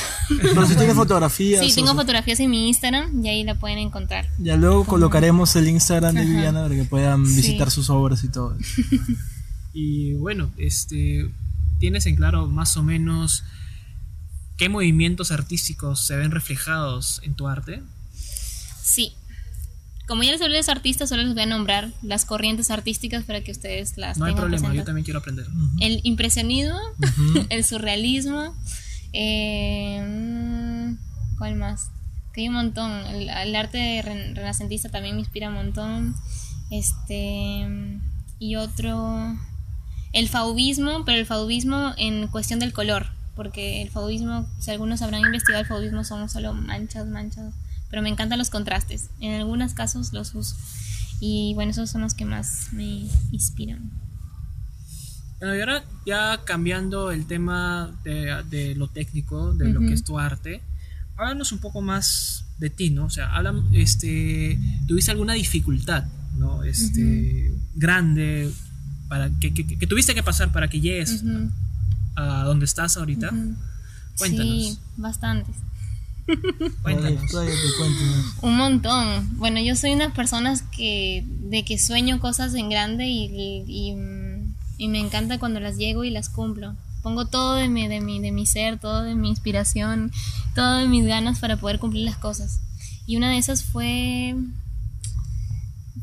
[0.42, 1.64] Pero si tienes fotografías.
[1.64, 4.28] Sí, o tengo sea, fotografías en mi Instagram y ahí la pueden encontrar.
[4.40, 6.30] Ya luego colocaremos el Instagram de Ajá.
[6.30, 7.36] Viviana para que puedan Sí.
[7.36, 8.56] visitar sus obras y todo.
[9.74, 11.30] Y bueno, este,
[11.80, 13.44] ¿tienes en claro más o menos
[14.58, 17.84] qué movimientos artísticos se ven reflejados en tu arte?
[18.82, 19.14] Sí.
[20.10, 23.24] Como ya les hablé de los artistas, solo les voy a nombrar las corrientes artísticas
[23.24, 25.46] para que ustedes las No hay tengan problema, yo también quiero aprender.
[25.80, 26.78] El impresionismo,
[27.50, 28.54] el surrealismo,
[29.14, 30.96] eh,
[31.38, 31.92] ¿cuál más?
[32.34, 32.92] Que hay un montón.
[32.92, 36.16] El, el arte re- renacentista también me inspira un montón.
[36.72, 37.68] Este
[38.40, 39.36] y otro
[40.14, 45.22] el faubismo, pero el faubismo en cuestión del color, porque el faubismo, si algunos habrán
[45.22, 47.54] investigado, el faubismo son solo manchas, manchas,
[47.90, 49.10] pero me encantan los contrastes.
[49.20, 50.56] En algunos casos los uso.
[51.20, 53.92] Y bueno, esos son los que más me inspiran.
[55.40, 60.04] Bueno, y ahora ya cambiando el tema de, de lo técnico, de lo que es
[60.04, 60.62] tu arte,
[61.18, 63.06] háblanos un poco más de ti, ¿no?
[63.06, 66.04] O sea, habla, este, ¿tuviste alguna dificultad,
[66.38, 66.64] ¿no?
[66.64, 68.52] Este, grande,
[69.08, 71.50] para que, que- que tuviste que pasar para que llegues Ujú.
[72.16, 73.30] a donde estás ahorita?
[74.18, 74.54] Cuéntanos.
[74.54, 75.56] Sí, bastantes.
[76.84, 77.32] Cuéntanos.
[78.42, 79.38] Un montón.
[79.38, 83.96] Bueno, yo soy una persona que de que sueño cosas en grande y, y- y,
[84.78, 86.76] y me encanta cuando las llego y las cumplo.
[87.02, 90.12] Pongo todo de mi, de mi, de mi ser, todo de mi inspiración,
[90.56, 92.60] todo de mis ganas para poder cumplir las cosas.
[93.08, 94.36] Y una de esas fue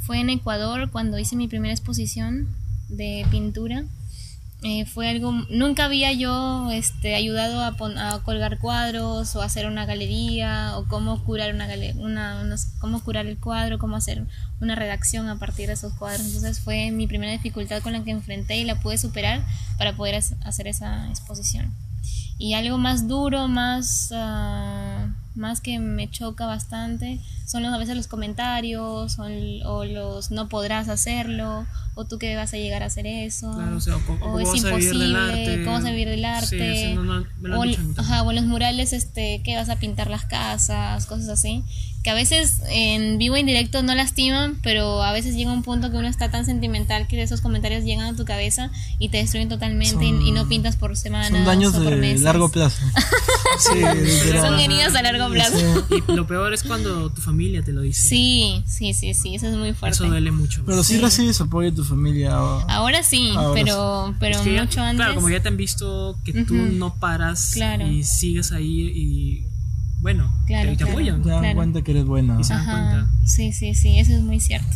[0.01, 2.49] fue en Ecuador cuando hice mi primera exposición
[2.89, 3.85] de pintura.
[4.63, 9.67] Eh, fue algo, nunca había yo este, ayudado a, pon- a colgar cuadros o hacer
[9.67, 14.25] una galería o cómo curar una, una unos- cómo curar el cuadro, cómo hacer
[14.61, 16.27] una redacción a partir de esos cuadros.
[16.27, 19.45] Entonces fue mi primera dificultad con la que enfrenté y la pude superar
[19.79, 21.73] para poder hacer esa exposición.
[22.39, 27.97] Y algo más duro, más, ah, más que me choca bastante, son los, a veces
[27.97, 32.83] los comentarios o, el- o los no podrás hacerlo, o tú que vas a llegar
[32.83, 35.91] a hacer eso, Claro, o sea, o co- o cómo es imposible, cómo vas a
[35.91, 36.47] vivir del arte,
[36.91, 37.27] sí, no, no,
[37.61, 37.65] o,
[38.01, 41.63] ajá, o los murales, este, que vas a pintar las casas, cosas así,
[42.07, 45.91] que a veces en vivo e indirecto no lastiman, pero a veces llega un punto
[45.91, 49.49] que uno está tan sentimental que esos comentarios llegan a tu cabeza y te destruyen
[49.49, 52.21] totalmente y- Son- y, no pintas por semanas Son daños o por de meses.
[52.23, 52.79] largo plazo.
[53.59, 53.81] Sí.
[54.39, 55.57] Son heridas a largo plazo.
[55.89, 56.03] Sí.
[56.09, 58.07] Y lo peor es cuando tu familia te lo dice.
[58.07, 59.97] Sí, sí, sí, sí, eso es muy fuerte.
[59.97, 60.63] Eso duele mucho.
[60.67, 61.01] Pero sí, Sí.
[61.01, 62.41] recibes apoyo de tu familia.
[62.43, 64.97] o- Ahora sí, Ahora pero, pero Es que ya- mucho antes.
[64.97, 66.73] Claro, como ya te han visto que tú Ujú.
[66.75, 67.87] no paras Claro.
[67.89, 69.45] y sigues ahí y
[70.01, 70.93] bueno, Claro, te, te claro.
[70.93, 71.23] apoyan.
[71.23, 71.57] Te dan Claro.
[71.57, 72.37] cuenta que eres buena.
[72.41, 73.11] Y se dan Ajá, cuenta.
[73.27, 74.69] sí, sí, sí, eso es muy cierto.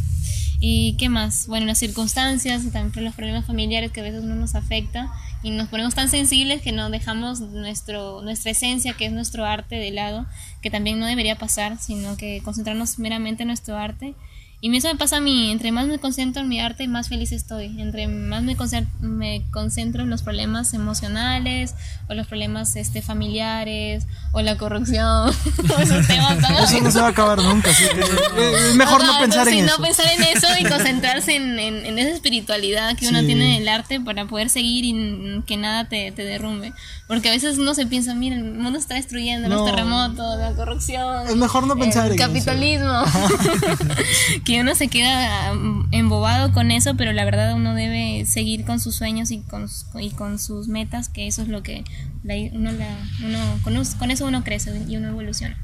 [0.63, 1.47] ¿Y qué más?
[1.47, 5.11] Bueno, las circunstancias también los problemas familiares que a veces no nos afecta
[5.43, 9.77] y nos ponemos tan sensibles que no dejamos nuestro, nuestra esencia, que es nuestro arte,
[9.77, 10.27] de lado,
[10.61, 14.15] que también no debería pasar, sino que concentrarnos meramente en nuestro arte.
[14.63, 17.33] Y eso me pasa a mí, entre más me concentro en mi arte, más feliz
[17.33, 17.81] estoy.
[17.81, 21.75] Entre más me concentro, me concentro en los problemas emocionales
[22.11, 25.31] o los problemas este, familiares o la corrupción
[25.77, 27.71] o esos temas Eso no se va a acabar nunca.
[27.71, 28.01] así que,
[28.69, 29.77] es mejor no Ajá, pensar en eso.
[29.79, 33.27] no pensar en eso y concentrarse en, en- en esa espiritualidad que uno Sí.
[33.27, 36.75] tiene en el arte para poder seguir y que nada te, te derrumbe.
[37.09, 39.65] Porque a veces uno se piensa, mira, el mundo está destruyendo, los No.
[39.65, 41.27] terremotos, la corrupción.
[41.29, 42.29] Es mejor no pensar el en eso.
[42.29, 43.05] capitalismo.
[44.51, 48.81] que uno se queda mm, embobado con eso, pero la verdad uno debe seguir con
[48.81, 49.69] sus sueños y con,
[50.01, 51.85] y con sus metas, que eso es lo que
[52.25, 55.57] la- uno, la, uno con, eso uno crece y uno evoluciona.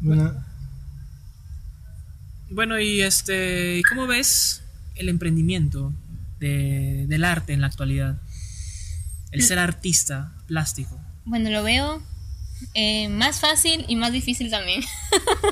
[0.00, 0.34] Bueno,
[2.50, 4.62] Bueno, y este, ¿y ¿cómo ves
[4.96, 5.92] el emprendimiento
[6.38, 8.18] de- del arte en la actualidad?
[9.32, 11.00] El ser artista plástico.
[11.24, 12.02] Bueno, lo veo
[12.74, 14.82] eh, más fácil y más difícil también.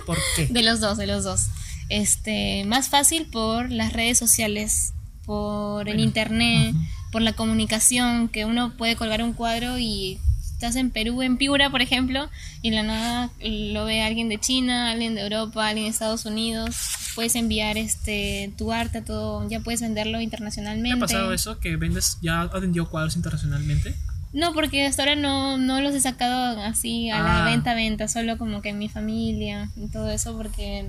[0.06, 0.46] ¿Por qué?
[0.50, 1.48] De los dos, de los dos.
[1.88, 4.92] Este, más fácil por las redes sociales,
[5.26, 6.74] por el internet,
[7.12, 10.18] por la comunicación, que uno puede colgar un cuadro y
[10.52, 12.28] estás en Perú, en Piura, por ejemplo,
[12.62, 16.24] y en la nada lo ve alguien de China, alguien de Europa, alguien de Estados
[16.26, 16.76] Unidos.
[17.14, 20.96] Puedes enviar este tu arte, todo, ya puedes venderlo ¿Te internacionalmente.
[20.96, 21.58] ha pasado eso?
[21.60, 23.94] ¿Que vendes, ya has vendido cuadros internacionalmente?
[24.32, 27.38] No, porque hasta ahora no, no los he sacado así a Ah.
[27.44, 30.88] la venta, venta, solo como que en mi familia y todo eso, porque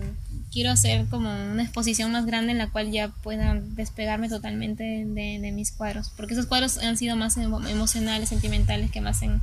[0.52, 5.40] quiero hacer como una exposición más grande en la cual ya pueda despegarme totalmente de,
[5.40, 9.42] de mis cuadros, porque esos cuadros han sido más emo- emocionales, sentimentales, que me hacen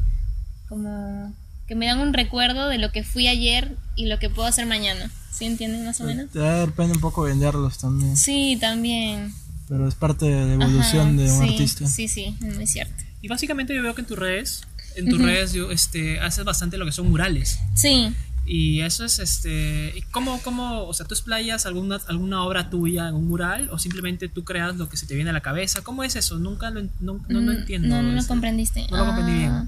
[0.69, 1.35] como
[1.67, 4.67] que me dan un recuerdo de lo que fui ayer y lo que puedo hacer
[4.67, 5.11] mañana.
[5.31, 6.31] ¿Sí entienden más o menos?
[6.31, 8.17] te da pena un poco venderlos también.
[8.17, 9.33] Sí, también.
[9.69, 11.87] Pero es parte de la evolución Ajá, de un sí, artista.
[11.87, 13.03] Sí, sí, es muy cierto.
[13.23, 14.63] Y básicamente yo veo que en tus redes,
[14.97, 17.59] en tus redes yo, este, haces bastante lo que son murales.
[17.75, 18.13] Sí,
[18.45, 23.09] Y eso es, este, ¿y ¿cómo, cómo, o sea, tú explayas alguna, alguna obra tuya
[23.09, 25.83] en un mural o simplemente tú creas lo que se te viene a la cabeza?
[25.83, 26.39] ¿Cómo es eso?
[26.39, 27.89] Nunca lo, no, no, no Mm, entiendo.
[27.89, 28.87] No, no lo ese- comprendiste.
[28.91, 29.53] No lo comprendí bien.
[29.53, 29.67] Ah,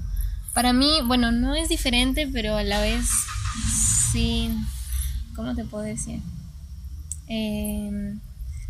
[0.53, 3.07] Para mí, bueno, no es diferente, pero a la vez
[4.11, 4.49] sí.
[5.35, 6.19] ¿Cómo te puedo decir?
[7.27, 8.15] Eh,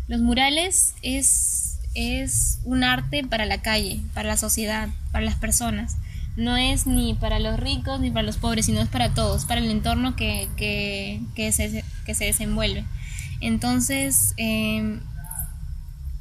[0.08, 5.96] los murales es, es un arte para la calle, para la sociedad, para las personas.
[6.36, 9.60] No es ni para los ricos ni para los pobres, sino es para todos, para
[9.60, 12.84] el entorno que, que, que, se, que se desenvuelve.
[13.40, 14.98] Entonces, eh,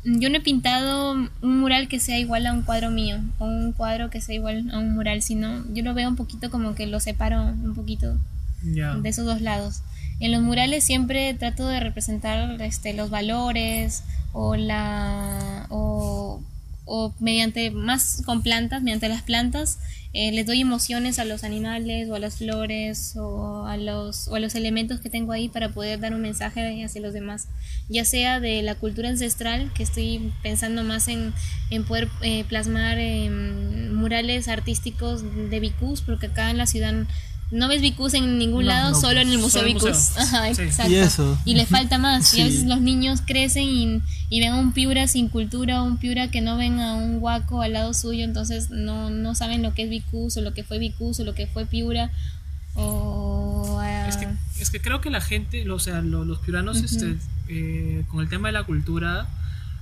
[0.06, 3.74] yo no he pintado un mural que sea igual a un cuadro mío o un
[3.74, 6.86] cuadro que sea igual a un mural, sino yo lo veo un poquito como que
[6.86, 8.18] lo separo un poquito
[8.62, 9.82] de esos dos lados.
[10.20, 16.42] En los murales siempre trato de representar este, los valores o la o,
[16.86, 19.80] o mediante más con plantas, mediante las plantas
[20.18, 24.36] eh, les doy emociones a los animales o a las flores o a los o
[24.36, 27.50] a los elementos que tengo ahí para poder dar un mensaje hacia los demás,
[27.90, 31.34] ya sea de la cultura ancestral que estoy pensando más en,
[31.70, 36.94] en poder eh, plasmar em, murales artísticos de bicús porque acá en la ciudad
[37.52, 39.84] no ves Vicus en ningún No, lado, no, solo en el Museo Vicus.
[39.84, 40.24] museo.
[40.24, 40.62] Ajá, Sí.
[40.64, 40.92] exacto.
[40.92, 41.38] Y eso.
[41.46, 42.34] Y le falta más.
[42.34, 45.98] Y a veces los niños crecen y, y ven a un Piura sin cultura, un
[45.98, 49.74] Piura que no ven a un Huaco al lado suyo, entonces no, no saben lo
[49.74, 52.12] que es Vicus o lo que fue Vicus o lo que fue Piura.
[52.78, 54.28] O, ah, Es que,
[54.60, 57.16] es que creo que la gente, lo- o sea, lo- los piuranos, este,
[57.48, 59.28] eh, con el tema de la cultura,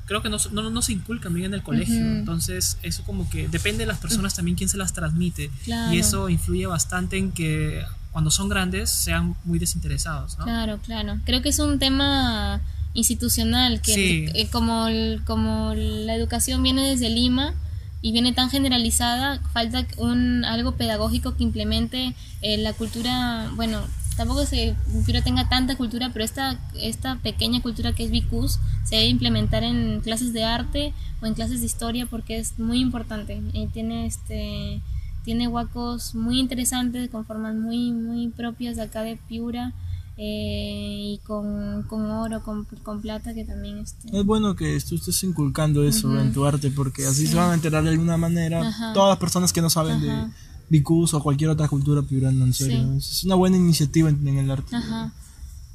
[0.05, 1.95] creo que no, se- no, no se inculcan bien en el colegio.
[1.99, 5.49] Entonces, eso como que depende de las personas también quién se las transmite.
[5.63, 5.93] Claro.
[5.93, 10.43] Y eso influye bastante en que cuando son grandes sean muy desinteresados, ¿no?
[10.45, 11.17] Claro, claro.
[11.25, 12.61] Creo que es un tema
[12.93, 14.25] institucional, que Sí.
[14.35, 17.53] eh, como, el- como la educación viene desde Lima
[18.01, 23.81] y viene tan generalizada, falta un algo pedagógico que implemente eh, la cultura, bueno,
[24.15, 24.75] tampoco es que
[25.23, 30.01] tenga tanta cultura, pero esta, esta pequeña cultura que es Vicus se debe implementar en
[30.01, 33.41] clases de arte o en clases de historia porque es muy importante.
[33.53, 34.81] Eh, tiene este
[35.23, 39.71] tiene huacos muy interesantes con formas muy muy propias de acá de Piura
[40.17, 44.95] eh, y con, con oro, con, con plata que también este, Es bueno que tú
[44.95, 48.67] estés inculcando eso en tu arte porque así se van a enterar de alguna manera
[48.67, 48.93] Ajá.
[48.93, 50.27] todas las personas que no saben de
[50.73, 50.77] Ajá.
[50.79, 52.97] Vicus o cualquier otra cultura piurana, en serio.
[52.97, 54.75] Es una buena iniciativa en, en el arte.
[54.75, 55.13] Ajá.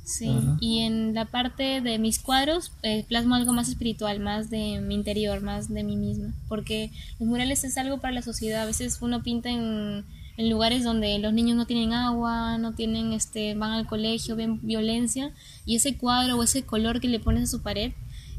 [0.04, 0.56] Sí, Ajá.
[0.61, 4.94] y en la parte de mis cuadros eh, plasmo algo más espiritual, más de mi
[4.94, 8.98] interior, más de mí misma, porque los murales es algo para la sociedad, a veces
[9.02, 10.06] uno pinta en,
[10.38, 14.61] en lugares donde los niños no tienen agua, no tienen, este, van al colegio, ven
[14.62, 15.30] violencia,
[15.66, 17.92] y ese cuadro o ese color que le pones a su pared,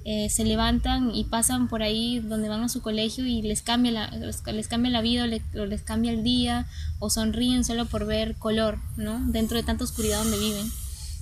[0.05, 3.91] eh, se levantan y pasan por ahí donde van a su colegio y les cambia
[3.91, 6.67] la, les, les cambia la vida o, le- o les cambia el día
[6.99, 9.19] o sonríen solo por ver color, ¿no?
[9.31, 10.67] Dentro de tanta oscuridad donde viven.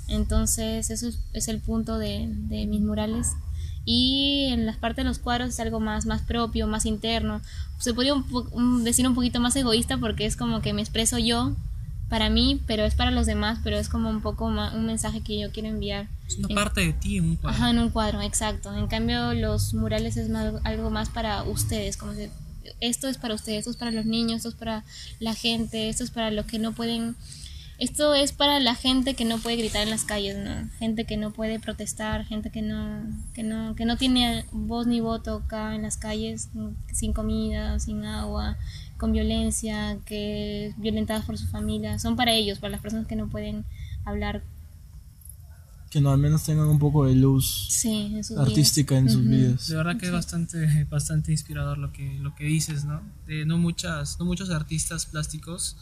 [0.08, 3.30] Entonces, eso es, es el punto de, de mis murales.
[3.84, 7.42] Y en las partes de los cuadros es algo más, más propio, más interno.
[7.80, 10.82] Se podría un po- un- decir un poquito más egoísta porque es como que me
[10.82, 11.56] expreso yo
[12.10, 15.22] para mí, pero es para los demás, pero es como un poco ma- un mensaje
[15.22, 16.08] que yo quiero enviar.
[16.28, 17.58] Es una En- parte de ti en un cuadro.
[17.58, 18.74] Ajá, en un cuadro, exacto.
[18.76, 22.30] En cambio, los murales es más, algo más para ustedes, como si
[22.80, 24.84] esto es para ustedes, esto es para los niños, esto es para
[25.20, 27.15] la gente, esto es para los que no pueden,
[27.80, 30.70] esto es para la gente que no puede gritar en las calles, ¿no?
[30.80, 35.00] Gente que no puede protestar, gente que no, que no, que no tiene voz ni
[35.00, 36.50] voto acá en las calles,
[36.91, 38.58] sin comida, sin agua,
[38.98, 43.28] con violencia, que violentadas por su familia, son para ellos, para las personas que no
[43.30, 43.64] pueden
[44.06, 44.42] hablar,
[45.90, 48.50] Que no, al menos tengan un poco de luz sí, en sus vidas.
[48.50, 49.30] artística en sus Ujú.
[49.30, 49.68] vidas.
[49.70, 53.02] De verdad que es bastante, bastante inspirador lo que, lo que dices, ¿no?
[53.26, 55.78] De no muchas, no muchos artistas plásticos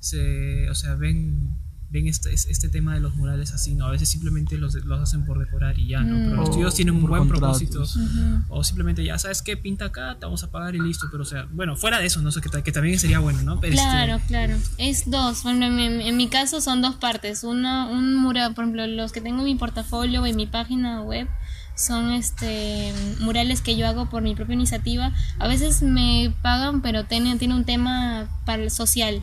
[0.00, 1.50] se, o sea, ven,
[1.92, 3.84] ven este, este tema de los murales así, ¿no?
[3.84, 6.16] A veces simplemente los, los hacen por decorar y ya, ¿no?
[6.24, 6.52] Pero los Mm.
[6.54, 7.62] tuyos tienen un buen contratos.
[7.62, 8.00] propósito.
[8.48, 9.56] O simplemente ya, ¿sabes qué?
[9.58, 11.06] Pinta acá, te vamos a pagar y listo.
[11.10, 13.42] Pero, o sea, bueno, fuera de eso, no sé, que, ta- que también sería bueno,
[13.42, 13.60] ¿no?
[13.60, 14.56] Pero, este, Claro, claro.
[14.78, 15.42] Es dos.
[15.42, 17.44] Bueno, en, en- en mi caso son dos partes.
[17.44, 21.02] Una, un mural, por ejemplo, los que tengo en mi portafolio o en mi página
[21.02, 21.28] web
[21.74, 25.12] son este murales que yo hago por mi propia iniciativa.
[25.38, 29.22] A veces me pagan, pero tiene, tiene un tema para el social.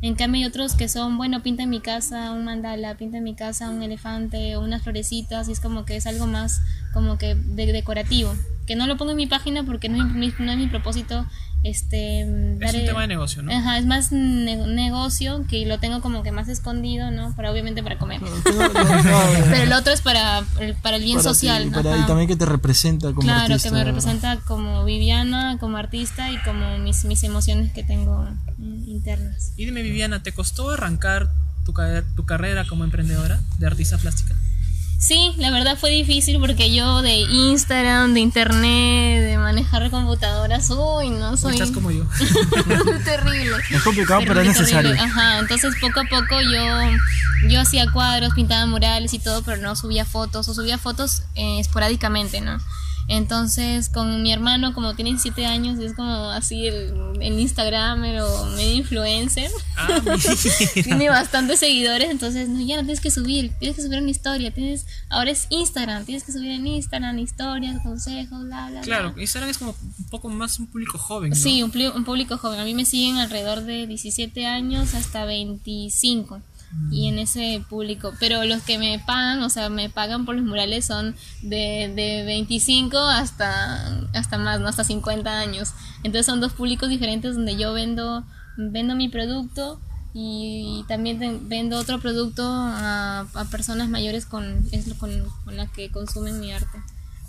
[0.00, 3.24] En cambio hay otros que son, bueno, pinta en mi casa un mandala, pinta en
[3.24, 6.60] mi casa un elefante o unas florecitas y es como que es algo más
[6.92, 8.32] como que de- decorativo.
[8.66, 11.26] Que no lo pongo en mi página porque no mi, no es mi propósito
[11.64, 12.26] este Es
[12.60, 13.52] dar un el- tema de negocio, ¿no?
[13.52, 17.34] Ajá, es más ne- negocio que lo tengo como que más escondido, ¿no?
[17.34, 18.20] Para obviamente para comer.
[18.44, 20.42] Pero el otro es para,
[20.82, 21.70] para el bien Para ti, social.
[21.72, 23.68] para- y también que te representa como Claro, artista.
[23.68, 28.88] que me representa como Viviana, como artista y como mis, mis emociones que tengo mm,
[28.88, 29.52] internas.
[29.56, 31.28] Y dime, Viviana, ¿te costó arrancar
[31.64, 31.74] tu,
[32.14, 34.34] tu carrera como emprendedora de artista plástica?
[35.00, 41.10] Sí, la verdad fue difícil porque yo de Instagram, de internet, de manejar computadoras, uy,
[41.10, 42.04] no soy Estás como yo.
[43.04, 43.56] terrible.
[43.70, 44.90] Es complicado, pero es Terrible, necesario.
[44.90, 45.00] terrible.
[45.12, 49.76] Ajá, entonces poco a poco yo, yo hacía cuadros, pintaba murales y todo, pero no
[49.76, 52.58] subía fotos, o subía fotos eh, esporádicamente, ¿no?
[53.08, 58.46] Entonces con mi hermano, como tiene 17 años, es como así el, el Instagramer o
[58.50, 59.50] medio influencer.
[59.76, 60.00] Ah,
[60.74, 64.52] tiene bastantes seguidores, entonces no, ya no tienes que subir, tienes que subir una historia,
[64.52, 68.80] tienes, ahora es Instagram, tienes que subir en Instagram historias, consejos, bla, bla, bla.
[68.82, 71.36] Claro, Instagram es como un poco más un público joven, ¿no?
[71.36, 72.60] Sí, un, un público joven.
[72.60, 76.42] A mí me siguen alrededor de 17 años hasta 25.
[76.90, 80.44] Y en ese público, pero los que me pagan, o sea, me pagan por los
[80.44, 84.68] murales son de, de 25 hasta, hasta más, ¿no?
[84.68, 85.72] Hasta 50 años.
[86.04, 88.24] Entonces son dos públicos diferentes donde yo vendo,
[88.56, 89.80] vendo mi producto
[90.12, 95.10] y también vendo otro producto a, a personas mayores con, es con,
[95.44, 96.78] con las que consumen mi arte.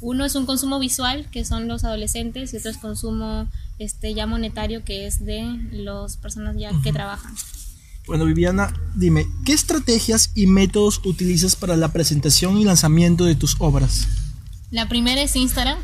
[0.01, 3.47] Uno es un consumo visual, que son los adolescentes, y otro es consumo
[3.79, 7.33] este, ya monetario, que es de las personas ya que trabajan.
[8.09, 13.55] Bueno, Viviana, dime, ¿qué estrategias y métodos utilizas para la presentación y lanzamiento de tus
[13.59, 14.07] obras?
[14.71, 15.77] La primera es Instagram,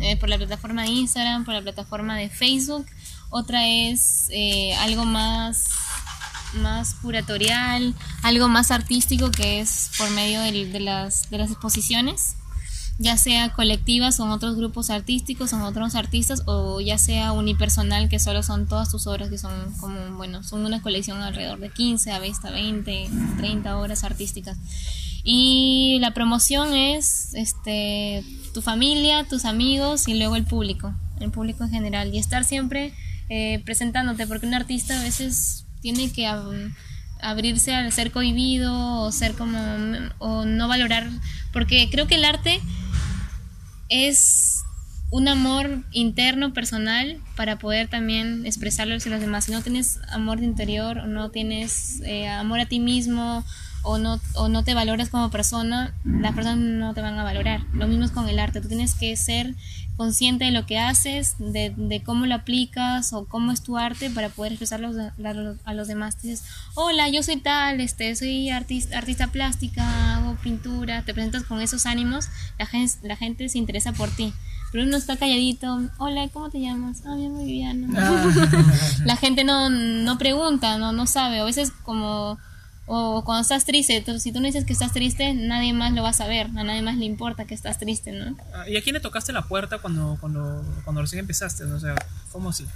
[0.00, 2.84] eh, por la plataforma de Instagram, por la plataforma de Facebook.
[3.30, 5.70] Otra es eh, algo más,
[6.60, 12.36] más curatorial, algo más artístico que es por medio de, las, de las exposiciones,
[12.98, 18.18] ya sea colectivas con otros grupos artísticos, con otros artistas, o ya sea unipersonal, que
[18.18, 22.10] solo son todas tus obras, que son como, bueno, son una colección alrededor de 15
[22.12, 24.56] a 20, 20 30 obras artísticas.
[25.24, 28.24] Y la promoción es este
[28.54, 32.14] tu familia, tus amigos y luego el público, el público en general.
[32.14, 32.94] Y estar siempre
[33.28, 36.72] eh, presentándote, porque un artista a veces tiene que ab-
[37.20, 38.72] abrirse al ser cohibido
[39.02, 39.58] o ser como
[40.18, 41.10] o no valorar,
[41.52, 42.60] porque creo que el arte
[43.88, 44.62] es
[45.10, 49.44] un amor interno, personal, para poder también expresarlo hacia los demás.
[49.44, 53.44] Si no tienes amor de interior, o no tienes eh, amor a ti mismo,
[53.82, 57.60] o no, o no te valoras como persona, las personas no te van a valorar.
[57.72, 58.60] Lo mismo es con el arte.
[58.60, 59.54] Tú tienes que ser
[59.96, 64.10] consciente de lo que haces, de, de cómo lo aplicas o cómo es tu arte
[64.10, 66.20] para poder expresarlo a los, demás.
[66.20, 71.86] Dices, hola, yo soy tal, este, soy artista, artista plástica, pintura, te presentas con esos
[71.86, 72.28] ánimos,
[72.58, 74.32] la gente, la gente se interesa por ti.
[74.72, 77.02] Pero uno está calladito, hola, ¿cómo te llamas?
[77.06, 77.88] Ah, me llamo Viviana.
[79.04, 81.38] la gente no, no pregunta, no, no sabe.
[81.38, 82.38] A veces como,
[82.86, 86.02] o cuando estás triste, tú- si tú no dices que estás triste, nadie más lo
[86.02, 88.36] va a saber, a nadie más le importa que estás triste, ¿no?
[88.54, 91.64] Ah, ¿Y a quién le tocaste la puerta cuando, cuando, cuando recién empezaste?
[91.64, 91.94] O sea,
[92.32, 92.66] ¿cómo así?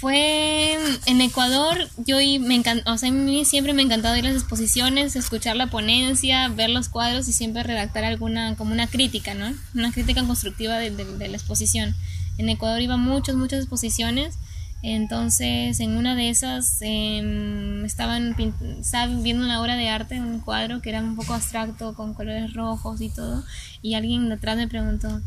[0.00, 0.74] Fue
[1.06, 4.26] en Ecuador, yo y me encantó, o sea, a mí siempre me ha encantado ir
[4.26, 8.88] a las exposiciones, escuchar la ponencia, ver los cuadros y siempre redactar alguna, como una
[8.88, 9.54] crítica, ¿no?
[9.74, 11.94] Una crítica constructiva de, de- de la exposición.
[12.36, 14.34] En Ecuador iba a muchas, muchas exposiciones,
[14.82, 20.40] entonces en una de esas em, estaban pin- estaba viendo una obra de arte, un
[20.40, 23.44] cuadro que era un poco abstracto, con colores rojos y todo,
[23.80, 25.22] y alguien detrás me preguntó,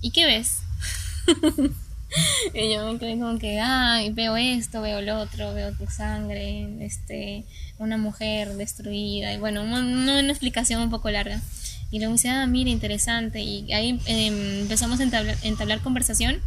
[0.00, 0.56] ¿y qué ves?
[2.54, 6.68] Y yo me quedé como que, ay, veo esto, veo lo otro, veo tu sangre,
[6.80, 7.44] este,
[7.78, 11.40] una mujer destruida, y bueno, una, una explicación un poco larga.
[11.90, 13.40] Y luego me dice, ah, mira, interesante.
[13.40, 16.40] Y ahí eh, empezamos a entablar, entablar conversación.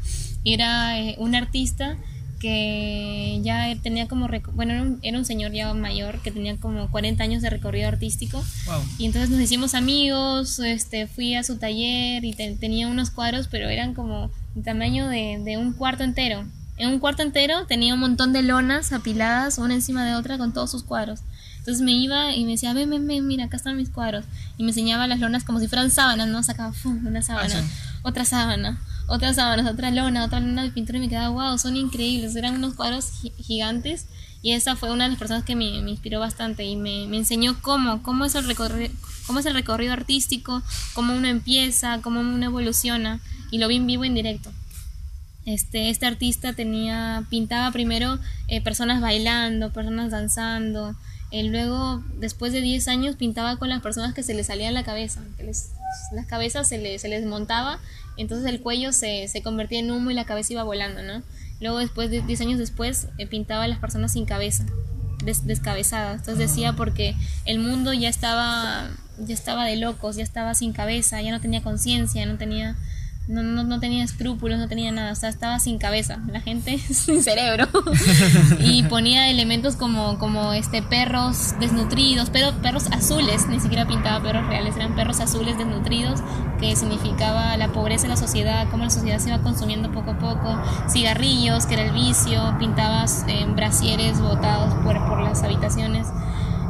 [0.46, 1.98] Era eh, un artista
[2.44, 6.92] que ya tenía como, bueno, era un, era un señor ya mayor que tenía como
[6.92, 8.38] 40 años de recorrido artístico.
[8.68, 8.84] Wow.
[9.00, 13.48] Y entonces nos hicimos amigos, este, fui a su taller y te- tenía unos cuadros,
[13.50, 16.46] pero eran como el tamaño de, de un cuarto entero.
[16.78, 20.54] En un cuarto entero tenía un montón de lonas apiladas una encima de otra con
[20.54, 21.22] todos sus cuadros.
[21.60, 24.26] Entonces me iba y me decía, ven, ven, ven, mira, acá están mis cuadros.
[24.58, 26.44] Y me enseñaba las lonas como si fueran sábanas, ¿no?
[26.44, 27.08] Sacaba ¡fum!
[27.08, 27.68] una sábana, sí.
[28.02, 31.76] otra sábana, otra sábana, otra lona, otra lona de pintura y me quedaba, wow, son
[31.76, 32.36] increíbles.
[32.36, 34.06] Eran unos cuadros gi- gigantes
[34.42, 37.18] y esa fue una de las personas que me, me inspiró bastante y me, me
[37.18, 38.92] enseñó cómo, cómo es, el recorrido,
[39.28, 40.62] cómo es el recorrido artístico,
[40.94, 43.20] cómo uno empieza, cómo uno evoluciona
[43.52, 44.52] y lo vi en vivo en directo.
[45.46, 50.96] Este, este artista tenía, pintaba primero eh, personas bailando, personas danzando,
[51.32, 54.84] eh, luego después de 10 años pintaba con las personas que se les salía la
[54.84, 55.22] cabeza,
[56.14, 57.80] las cabezas se, les se les montaba,
[58.18, 61.24] entonces el cuello se, se convertía en humo y la cabeza iba volando, ¿no?
[61.62, 64.66] Luego después de 10 años después eh, pintaba a las personas sin cabeza,
[65.24, 67.16] des- descabezadas, entonces decía porque
[67.46, 68.90] el mundo ya estaba,
[69.20, 72.76] ya estaba de locos, ya estaba sin cabeza, ya no tenía conciencia, no tenía
[73.28, 76.78] no, no, no tenía escrúpulos, no tenía nada, o sea, estaba sin cabeza, la gente
[76.94, 77.68] sin cerebro.
[78.60, 84.48] y ponía elementos como, como este perros desnutridos, pero perros azules, ni siquiera pintaba perros
[84.48, 86.22] reales, eran perros azules desnutridos,
[86.60, 90.20] que significaba la pobreza de la sociedad, cómo la sociedad se iba consumiendo poco a
[90.20, 96.08] poco, cigarrillos, que era el vicio, pintabas en brasieres botados por, por las habitaciones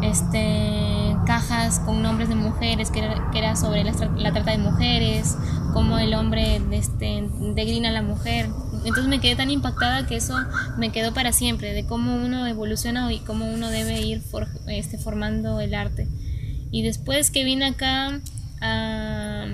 [0.04, 3.00] este, cajas con nombres de mujeres, que
[3.34, 5.38] era, sobre la trata de mujeres,
[5.74, 8.48] cómo el hombre este, degrina a la mujer.
[8.86, 10.36] Entonces me quedé tan impactada que eso
[10.78, 14.98] me quedó para siempre, de cómo uno evoluciona y cómo uno debe ir for- este,
[14.98, 16.08] formando el arte.
[16.72, 18.20] Y después que vine acá
[18.62, 19.46] a,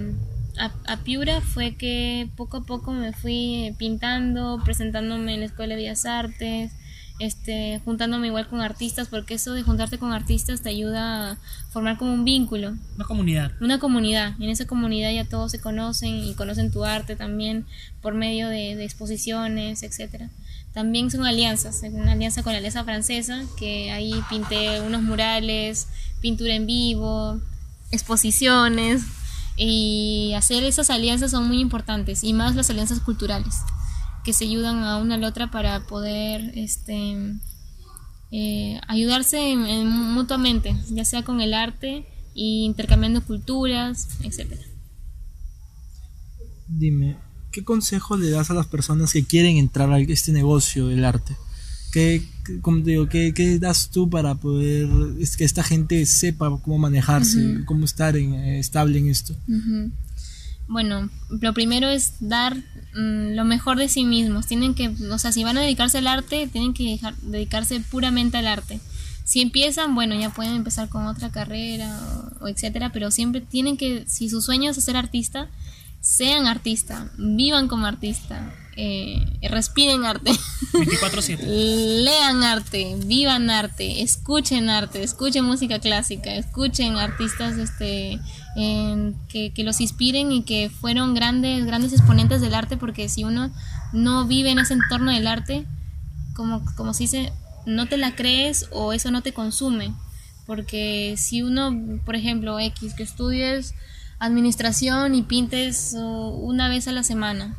[0.58, 5.76] a, a Piura fue que poco a poco me fui pintando, presentándome en la Escuela
[5.76, 6.72] de Bellas Artes,
[7.20, 11.38] este, juntándome igual con artistas, porque eso de juntarte con artistas te ayuda a
[11.72, 13.52] formar como un vínculo, Una comunidad.
[13.62, 14.36] una comunidad.
[14.40, 17.66] Y en esa comunidad ya todos se conocen y conocen tu arte también
[18.02, 20.30] por medio de, de exposiciones, etcétera.
[20.74, 25.88] También son alianzas, una alianza con la Alianza Francesa, que ahí pinté unos murales,
[26.22, 27.42] pintura en vivo,
[27.92, 29.02] exposiciones,
[29.58, 33.56] y hacer esas alianzas son muy importantes, y más las alianzas culturales,
[34.24, 37.16] que se ayudan a una a la otra para poder este,
[38.32, 42.06] eh, ayudarse en- en mutuamente, ya sea con el arte
[42.36, 44.62] y intercambiando culturas, etcétera.
[46.68, 47.18] Dime,
[47.52, 51.36] ¿qué consejo le das a las personas que quieren entrar a este negocio del arte?
[51.92, 52.22] ¿Qué,
[52.62, 54.88] cómo te digo, qué, qué das tú para poder
[55.20, 59.34] es que esta gente sepa cómo manejarse, cómo estar en, eh, estable en esto?
[59.48, 59.92] Ujú.
[60.68, 62.56] Bueno, lo primero es dar
[62.94, 64.48] mm, lo mejor de sí mismos.
[64.48, 68.48] Tienen que, o sea, si van a dedicarse al arte, tienen que dedicarse puramente al
[68.48, 68.80] arte.
[69.24, 72.00] Si empiezan, bueno, ya pueden empezar con otra carrera
[72.42, 75.50] o etcétera, pero siempre tienen que, si su sueño es ser artista,
[76.02, 80.32] sean artista, vivan como artista, eh, respiren arte.
[80.74, 81.40] 24-7.
[82.04, 88.20] Lean arte, vivan arte, escuchen arte, escuchen música clásica, escuchen artistas este,
[89.28, 93.52] que, que los inspiren y que fueron grandes, grandes exponentes del arte, porque si uno
[93.94, 95.66] no vive en ese entorno del arte,
[96.36, 97.34] como, como se dice,
[97.66, 99.94] no te la crees o eso no te consume.
[100.46, 103.76] Porque si uno, por ejemplo, X, que estudies
[104.20, 107.56] administración y pintes oh, una vez a la semana,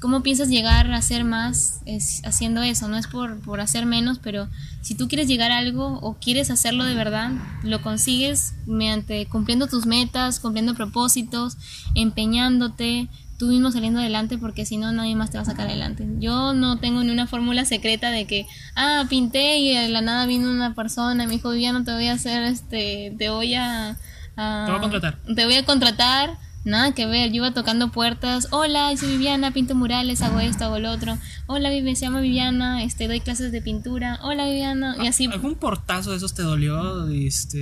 [0.00, 2.88] ¿Cómo piensas llegar a hacer más es, haciendo eso?
[2.88, 4.48] No es por, por hacer menos, pero
[4.80, 7.30] si tú quieres llegar a algo o quieres hacerlo de verdad,
[7.62, 11.58] lo consigues mediante cumpliendo tus metas, cumpliendo propósitos,
[11.94, 16.06] empeñándote, tú mismo saliendo adelante, porque si no nadie más te va a sacar adelante.
[16.18, 18.46] Yo no tengo ni una fórmula secreta de que,
[18.76, 22.08] ah, pinté y de la nada vino una persona y me dijo, Viviana, te voy
[22.08, 23.96] a hacer, este, te voy a...
[24.36, 25.18] a- Te voy a contratar.
[25.34, 26.38] te voy a contratar.
[26.64, 28.48] Nada que ver, yo iba tocando puertas.
[28.50, 31.16] Hola, soy Viviana, pinto murales, hago esto, hago lo otro.
[31.46, 34.20] Hola, Vivi, se llama Viviana, este, doy clases de pintura.
[34.22, 34.94] Hola, Viviana.
[35.02, 35.26] Y así.
[35.26, 37.08] ¿Algún portazo de esos te dolió?
[37.08, 37.58] Este,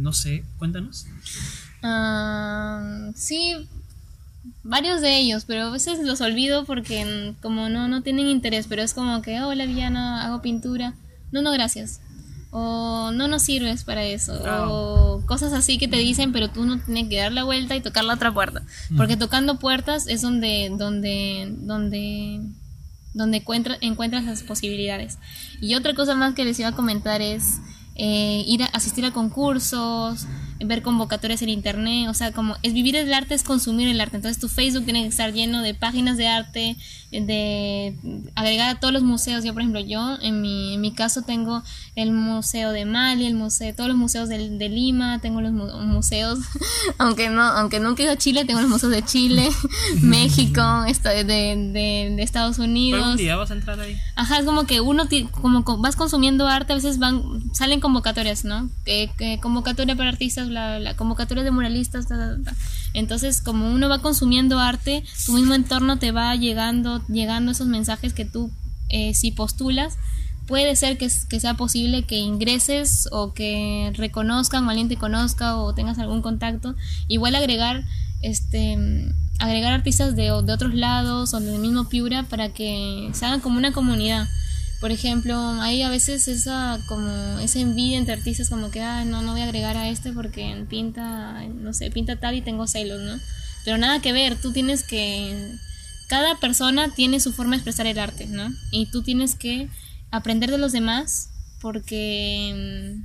[0.00, 1.06] no sé, cuéntanos.
[1.84, 3.68] Ah, sí,
[4.64, 8.66] varios de ellos, pero a veces los olvido porque mm, como no, no tienen interés,
[8.68, 10.94] pero es como que, hola Viviana, hago pintura.
[11.30, 12.00] No, no, gracias.
[12.54, 14.34] O no nos sirves para eso.
[14.70, 17.80] O cosas así que te dicen, pero tú no tienes que dar la vuelta y
[17.80, 18.62] tocar la otra puerta.
[18.96, 22.40] Porque tocando puertas es donde, donde, donde,
[23.14, 25.18] donde encuentra- encuentras las posibilidades.
[25.62, 27.58] Y otra cosa más que les iba a comentar es
[27.94, 30.26] eh, ir a asistir a concursos,
[30.64, 34.16] ver convocatorias en internet, o sea, como es vivir el arte es consumir el arte.
[34.16, 36.76] Entonces tu Facebook tiene que estar lleno de páginas de arte,
[37.10, 37.94] de
[38.34, 39.44] agregar a todos los museos.
[39.44, 41.62] Yo, por ejemplo, yo en mi, en mi caso tengo
[41.94, 45.70] el museo de Mali, el museo, todos los museos de, de Lima, tengo los mu-
[45.82, 46.38] museos,
[46.98, 49.48] aunque no, aunque nunca he ido a Chile, tengo los museos de Chile,
[50.00, 50.62] México,
[51.04, 53.02] de, de, de Estados Unidos.
[53.02, 53.96] algún día vas a entrar ahí.
[54.16, 57.22] Ajá, es como que uno, como co- vas consumiendo arte, a veces van,
[57.54, 58.70] salen convocatorias, ¿no?
[58.84, 60.48] Que, que convocatoria para artistas,
[60.78, 62.56] bla, convocatoria de muralistas, ta, ta, ta.
[62.94, 68.12] Entonces, como uno va consumiendo arte, tu mismo entorno te va llegando, llegando esos mensajes
[68.12, 68.50] que tú,
[68.88, 69.96] eh, si postulas,
[70.46, 75.74] puede ser que, sea posible que ingreses o que reconozcan o alguien te conozca o
[75.74, 76.74] tengas algún contacto.
[77.08, 77.82] Igual agregar
[78.20, 78.76] este
[79.38, 83.58] agregar artistas de, de otros lados o del mismo Piura para que se hagan como
[83.58, 84.28] una comunidad.
[84.82, 89.22] Por ejemplo, hay a veces esa como esa envidia entre artistas como que ah, no
[89.22, 93.00] no voy a agregar a este porque pinta no sé, pinta tal y tengo celos,
[93.00, 93.16] ¿no?
[93.64, 95.54] Pero nada que ver, tú tienes que
[96.08, 98.50] cada persona tiene su forma de expresar el arte, ¿no?
[98.72, 99.68] Y tú tienes que
[100.10, 101.30] aprender de los demás
[101.60, 102.98] porque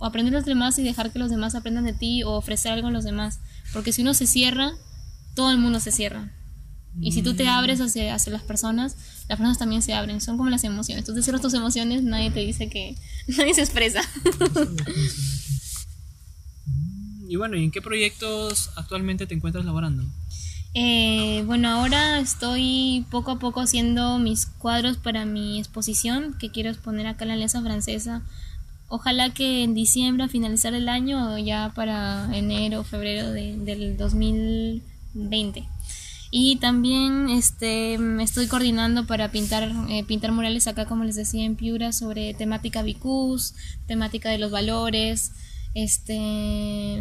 [0.00, 2.72] mm, aprender de los demás y dejar que los demás aprendan de ti o ofrecer
[2.72, 3.38] algo a los demás,
[3.72, 4.72] porque si uno se cierra,
[5.36, 6.32] todo el mundo se cierra.
[7.00, 8.96] Y si tú te abres hacia, hacia las personas,
[9.28, 10.20] las personas también se abren.
[10.20, 11.04] Son como las emociones.
[11.04, 12.96] Tú te cierras tus emociones, nadie te dice que.
[13.28, 14.00] Nadie se expresa.
[17.28, 20.02] Y bueno, ¿y en qué proyectos actualmente te encuentras laborando?
[20.74, 26.70] Eh, bueno, ahora estoy poco a poco haciendo mis cuadros para mi exposición que quiero
[26.70, 28.22] exponer acá en la Alianza Francesa.
[28.88, 33.56] Ojalá que en diciembre, a finalizar el año, o ya para enero o febrero de-
[33.58, 35.64] del 2020.
[36.30, 41.56] Y también este, estoy coordinando para pintar, eh, pintar murales acá, como les decía, en
[41.56, 43.54] Piura, sobre temática bicús,
[43.86, 45.32] temática de los valores,
[45.74, 46.98] este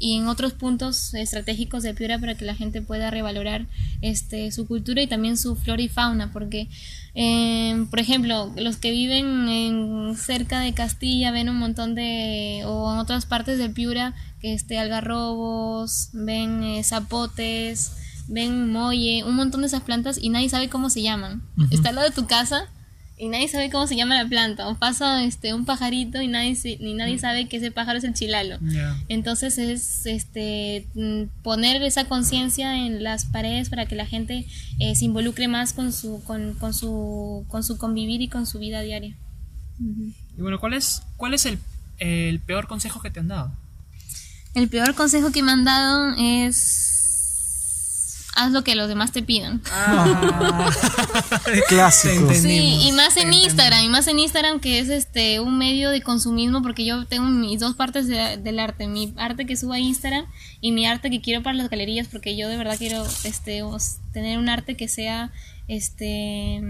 [0.00, 3.66] y en otros puntos estratégicos de Piura para que la gente pueda revalorar
[4.00, 6.68] este su cultura y también su flora y fauna porque
[7.14, 12.92] eh, por ejemplo los que viven en, cerca de Castilla ven un montón de o
[12.92, 17.90] en otras partes de Piura que este algarrobos ven eh, zapotes
[18.28, 21.42] ven molle un montón de esas plantas y nadie sabe cómo se llaman.
[21.70, 22.68] Está al lado de tu casa
[23.20, 24.68] y nadie sabe cómo se llama la planta.
[24.68, 28.04] O pasa este un pajarito y nadie se- ni nadie sabe que ese pájaro es
[28.04, 28.58] el chilalo.
[29.08, 34.46] Entonces es este mm, poner esa conciencia en las paredes para que la gente
[34.78, 38.58] eh, se involucre más con su con, con su con su convivir y con su
[38.60, 39.16] vida diaria.
[40.36, 41.58] Y bueno, ¿cuál es, cuál es el,
[41.98, 43.52] el peor consejo que te han dado?
[44.54, 46.87] El peor consejo que me han dado es
[48.38, 49.60] haz lo que los demás te pidan.
[49.72, 50.70] Ah,
[51.68, 52.32] Clásico.
[52.34, 53.46] Sí, y más en entendimos.
[53.46, 57.26] Instagram, y más en Instagram que es este un medio de consumismo porque yo tengo
[57.28, 60.26] mis dos partes de- del arte, mi arte que subo a Instagram
[60.60, 63.62] y mi arte que quiero para las galerías porque yo de verdad quiero este
[64.12, 65.30] tener un arte que sea
[65.68, 66.60] este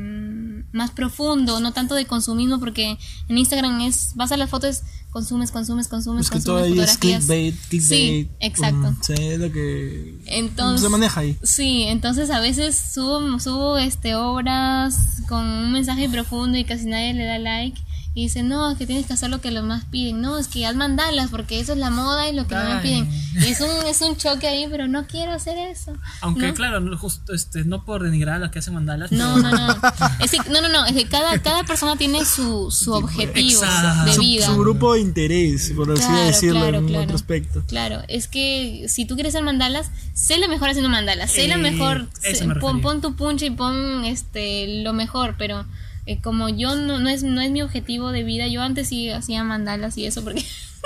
[0.73, 5.51] más profundo, no tanto de consumismo porque en Instagram es vas a las fotos consumes,
[5.51, 8.01] consumes, consumes, Es que todo consumes ahí es clickbait, clickbait.
[8.01, 8.91] Sí, exacto.
[8.91, 11.37] mm, sí, es lo que Entonces, se maneja ahí.
[11.43, 17.15] Sí, entonces a veces subo, subo este, obras con un mensaje profundo y casi nadie
[17.15, 17.81] le da like.
[18.19, 20.21] Y dice, no, es que tienes que hacer lo que los más piden.
[20.21, 22.81] No, es que haz mandalas porque eso es la moda y lo que Ay.
[22.83, 23.09] piden.
[23.41, 25.93] Y es un, es un choque ahí, pero no quiero hacer eso.
[26.21, 26.55] Aunque ¿no?
[26.55, 29.13] claro, no, justo, este, no por denigrar a los que hacen mandalas.
[29.13, 29.77] No, pero- no, no.
[30.19, 30.85] Es que, no, no, no.
[30.87, 34.07] Es que cada, cada persona tiene su, su objetivo Exacto.
[34.07, 34.47] de Su, vida.
[34.47, 37.05] su grupo de interés, por así Claro, decirlo claro, en claro.
[37.05, 37.63] otro aspecto.
[37.69, 41.55] Claro, es que si tú quieres hacer mandalas, sé la mejor haciendo mandalas, sé la
[41.55, 45.65] Eh, mejor, eso sé- me pon, pon tu punch y pon este lo mejor, pero
[46.09, 49.11] eh, como yo no, no es no es mi objetivo de vida, yo antes sí
[49.11, 50.45] hacía mandalas y eso porque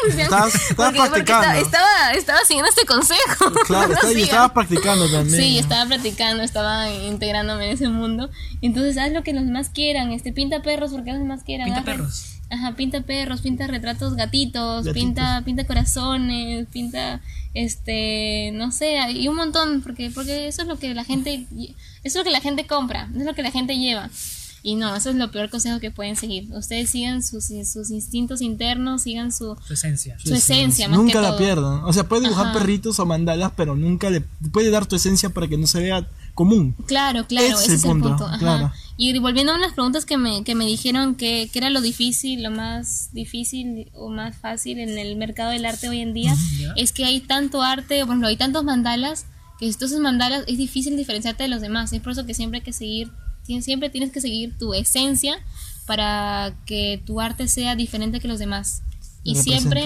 [0.08, 1.60] Estabas- estabas porque- porque practicando.
[1.60, 3.52] estaba, estaba estaba siguiendo este consejo.
[3.66, 4.24] Claro, No está- y hacía.
[4.24, 5.40] estabas practicando también.
[5.42, 8.30] Sí, estaba practicando, estaba integrándome en ese mundo.
[8.62, 10.10] Entonces, haz lo que los demás quieran.
[10.12, 11.66] Este, pinta perros porque los demás quieran.
[11.66, 12.26] Pinta perros.
[12.50, 14.92] Ajá, pinta perros, pinta retratos gatitos, Gatitos.
[14.94, 17.20] pinta pinta corazones, pinta
[17.54, 21.72] este, no sé, y un montón porque porque eso es lo que la gente eso
[22.04, 24.10] es lo que la gente compra, eso es lo que la gente lleva.
[24.64, 26.48] Y no, eso es lo peor consejo que pueden seguir.
[26.54, 30.16] Ustedes sigan sus, sus instintos internos, sigan su, Su esencia.
[30.24, 31.38] su esencia, más Nunca que la todo.
[31.38, 31.84] pierdan.
[31.84, 32.58] O sea, puedes dibujar Ajá.
[32.58, 34.20] perritos o mandalas, pero nunca le
[34.52, 36.76] puede dar tu esencia para que no se vea común.
[36.86, 38.26] Claro, claro, Ese es ese el es el punto, punto.
[38.26, 38.38] ajá.
[38.38, 38.72] claro.
[38.96, 42.42] Y volviendo a unas preguntas que me, que me dijeron que, que era lo difícil,
[42.44, 46.72] lo más difícil o más fácil en el mercado del arte hoy en día, Ya.
[46.76, 49.26] es que hay tanto arte, por ejemplo, hay tantos mandalas,
[49.58, 51.92] que si tú haces mandalas es difícil diferenciarte de los demás.
[51.92, 53.10] Es por eso que siempre hay que seguir,
[53.44, 55.36] siempre tienes que seguir tu esencia
[55.86, 58.82] para que tu arte sea diferente que los demás.
[59.24, 59.82] Y siempre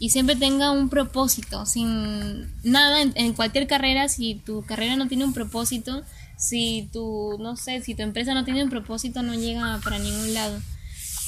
[0.00, 5.06] y siempre tenga un propósito, sin nada en, en cualquier carrera, si tu carrera no
[5.08, 6.02] tiene un propósito,
[6.36, 10.34] si tu, no sé, si tu empresa no tiene un propósito, no llega para ningún
[10.34, 10.60] lado.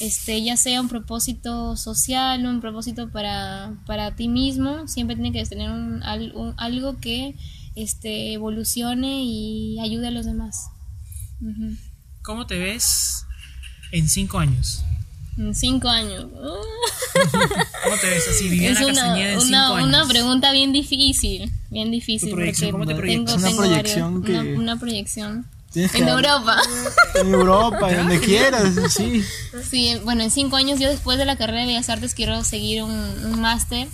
[0.01, 5.45] Este, ya sea un propósito social, un propósito para, para ti mismo, siempre tiene que
[5.47, 6.03] tener un,
[6.35, 7.35] un- algo que
[7.77, 10.67] este, evolucione y ayude a los demás.
[12.23, 13.25] ¿Cómo te ves
[13.93, 14.83] en cinco años?
[15.39, 16.27] En cinco años.
[17.85, 19.89] ¿Cómo te ves así, Viviana es una, en una, cinco años?
[19.89, 22.31] una pregunta bien difícil, bien difícil.
[22.31, 23.37] Tu proyección, porque ¿cómo te tengo, proyectas?
[23.37, 25.47] Una tengo proyección varios- que- una, una proyección.
[25.73, 26.57] Que En Europa.
[27.17, 29.23] En Europa, donde quieras, sí.
[29.71, 32.83] Sí, bueno, en cinco años yo después de la carrera de Bellas Artes quiero seguir
[32.83, 33.87] un, un máster,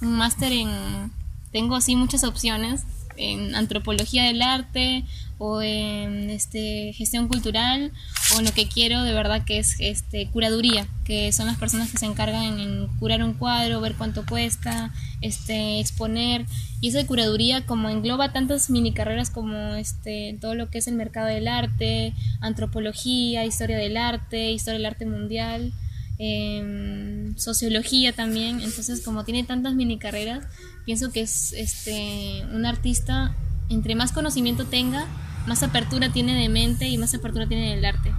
[0.00, 1.12] un máster en,
[1.52, 2.80] tengo así muchas opciones,
[3.18, 5.04] en antropología del arte
[5.38, 7.92] o en este gestión cultural
[8.36, 11.98] o lo que quiero de verdad que es este curaduría, que son las personas que
[11.98, 16.44] se encargan en curar un cuadro, ver cuánto cuesta, este exponer.
[16.80, 20.94] Y esa curaduría como engloba tantas mini carreras como este todo lo que es el
[20.94, 25.72] mercado del arte, antropología, historia del arte, historia del arte mundial,
[26.18, 28.60] em, sociología también.
[28.60, 30.46] Entonces, como tiene tantas mini carreras,
[30.84, 33.34] pienso que es este un artista
[33.68, 35.06] entre más conocimiento tenga,
[35.46, 38.12] más apertura tiene de mente y más apertura tiene del arte.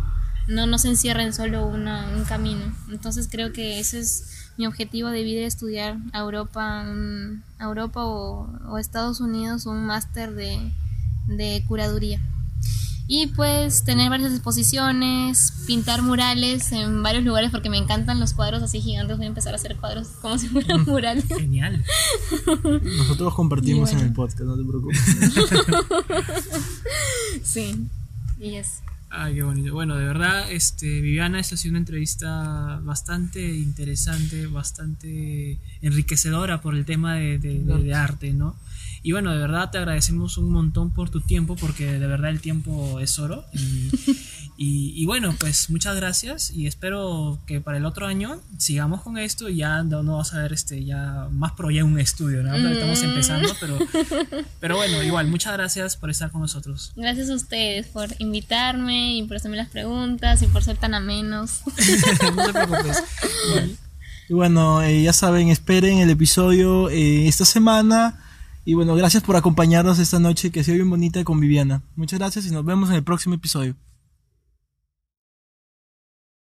[0.48, 2.76] No, no se encierra en solo un camino.
[2.90, 8.50] Entonces creo que ese es mi objetivo de vida, estudiar a Europa, a Europa o,
[8.68, 10.72] o Estados Unidos un máster de,
[11.28, 12.20] de curaduría.
[13.12, 18.62] Y pues tener varias exposiciones, pintar murales en varios lugares porque me encantan los cuadros
[18.62, 19.18] así gigantes.
[19.18, 21.26] Voy a empezar a hacer cuadros como si fueran murales.
[21.28, 21.84] Genial.
[22.84, 24.00] Nosotros compartimos bueno.
[24.02, 25.00] en el podcast, no te preocupes.
[27.44, 27.88] Sí,
[28.40, 28.82] y es.
[29.10, 29.74] Ay, qué bonito.
[29.74, 36.76] Bueno, de verdad, este, Viviana, esta ha sido una entrevista bastante interesante, bastante enriquecedora por
[36.76, 38.56] el tema de, de- de- de arte, ¿no?
[39.02, 42.42] Y bueno, de verdad te agradecemos un montón por tu tiempo, porque de verdad el
[42.42, 43.46] tiempo es oro.
[43.54, 43.90] Y,
[44.58, 49.18] y- y bueno, pues muchas gracias y espero que para el otro año sigamos con
[49.18, 52.44] esto y ya no, no vas a ver este, ya más pro ya un estudio,
[52.44, 52.54] ¿no?
[52.56, 53.78] Estamos empezando, pero,
[54.60, 56.92] pero bueno, igual, muchas gracias por estar con nosotros.
[56.98, 61.62] Gracias a ustedes por invitarme y por hacerme las preguntas y por ser tan amenos.
[62.36, 63.04] no te preocupes.
[64.30, 68.20] Y bueno, eh, ya saben, esperen el episodio eh, esta semana.
[68.70, 71.82] Y bueno, gracias por acompañarnos esta noche que ha sido bien bonita con Viviana.
[71.96, 73.76] Muchas gracias y nos vemos en el próximo episodio.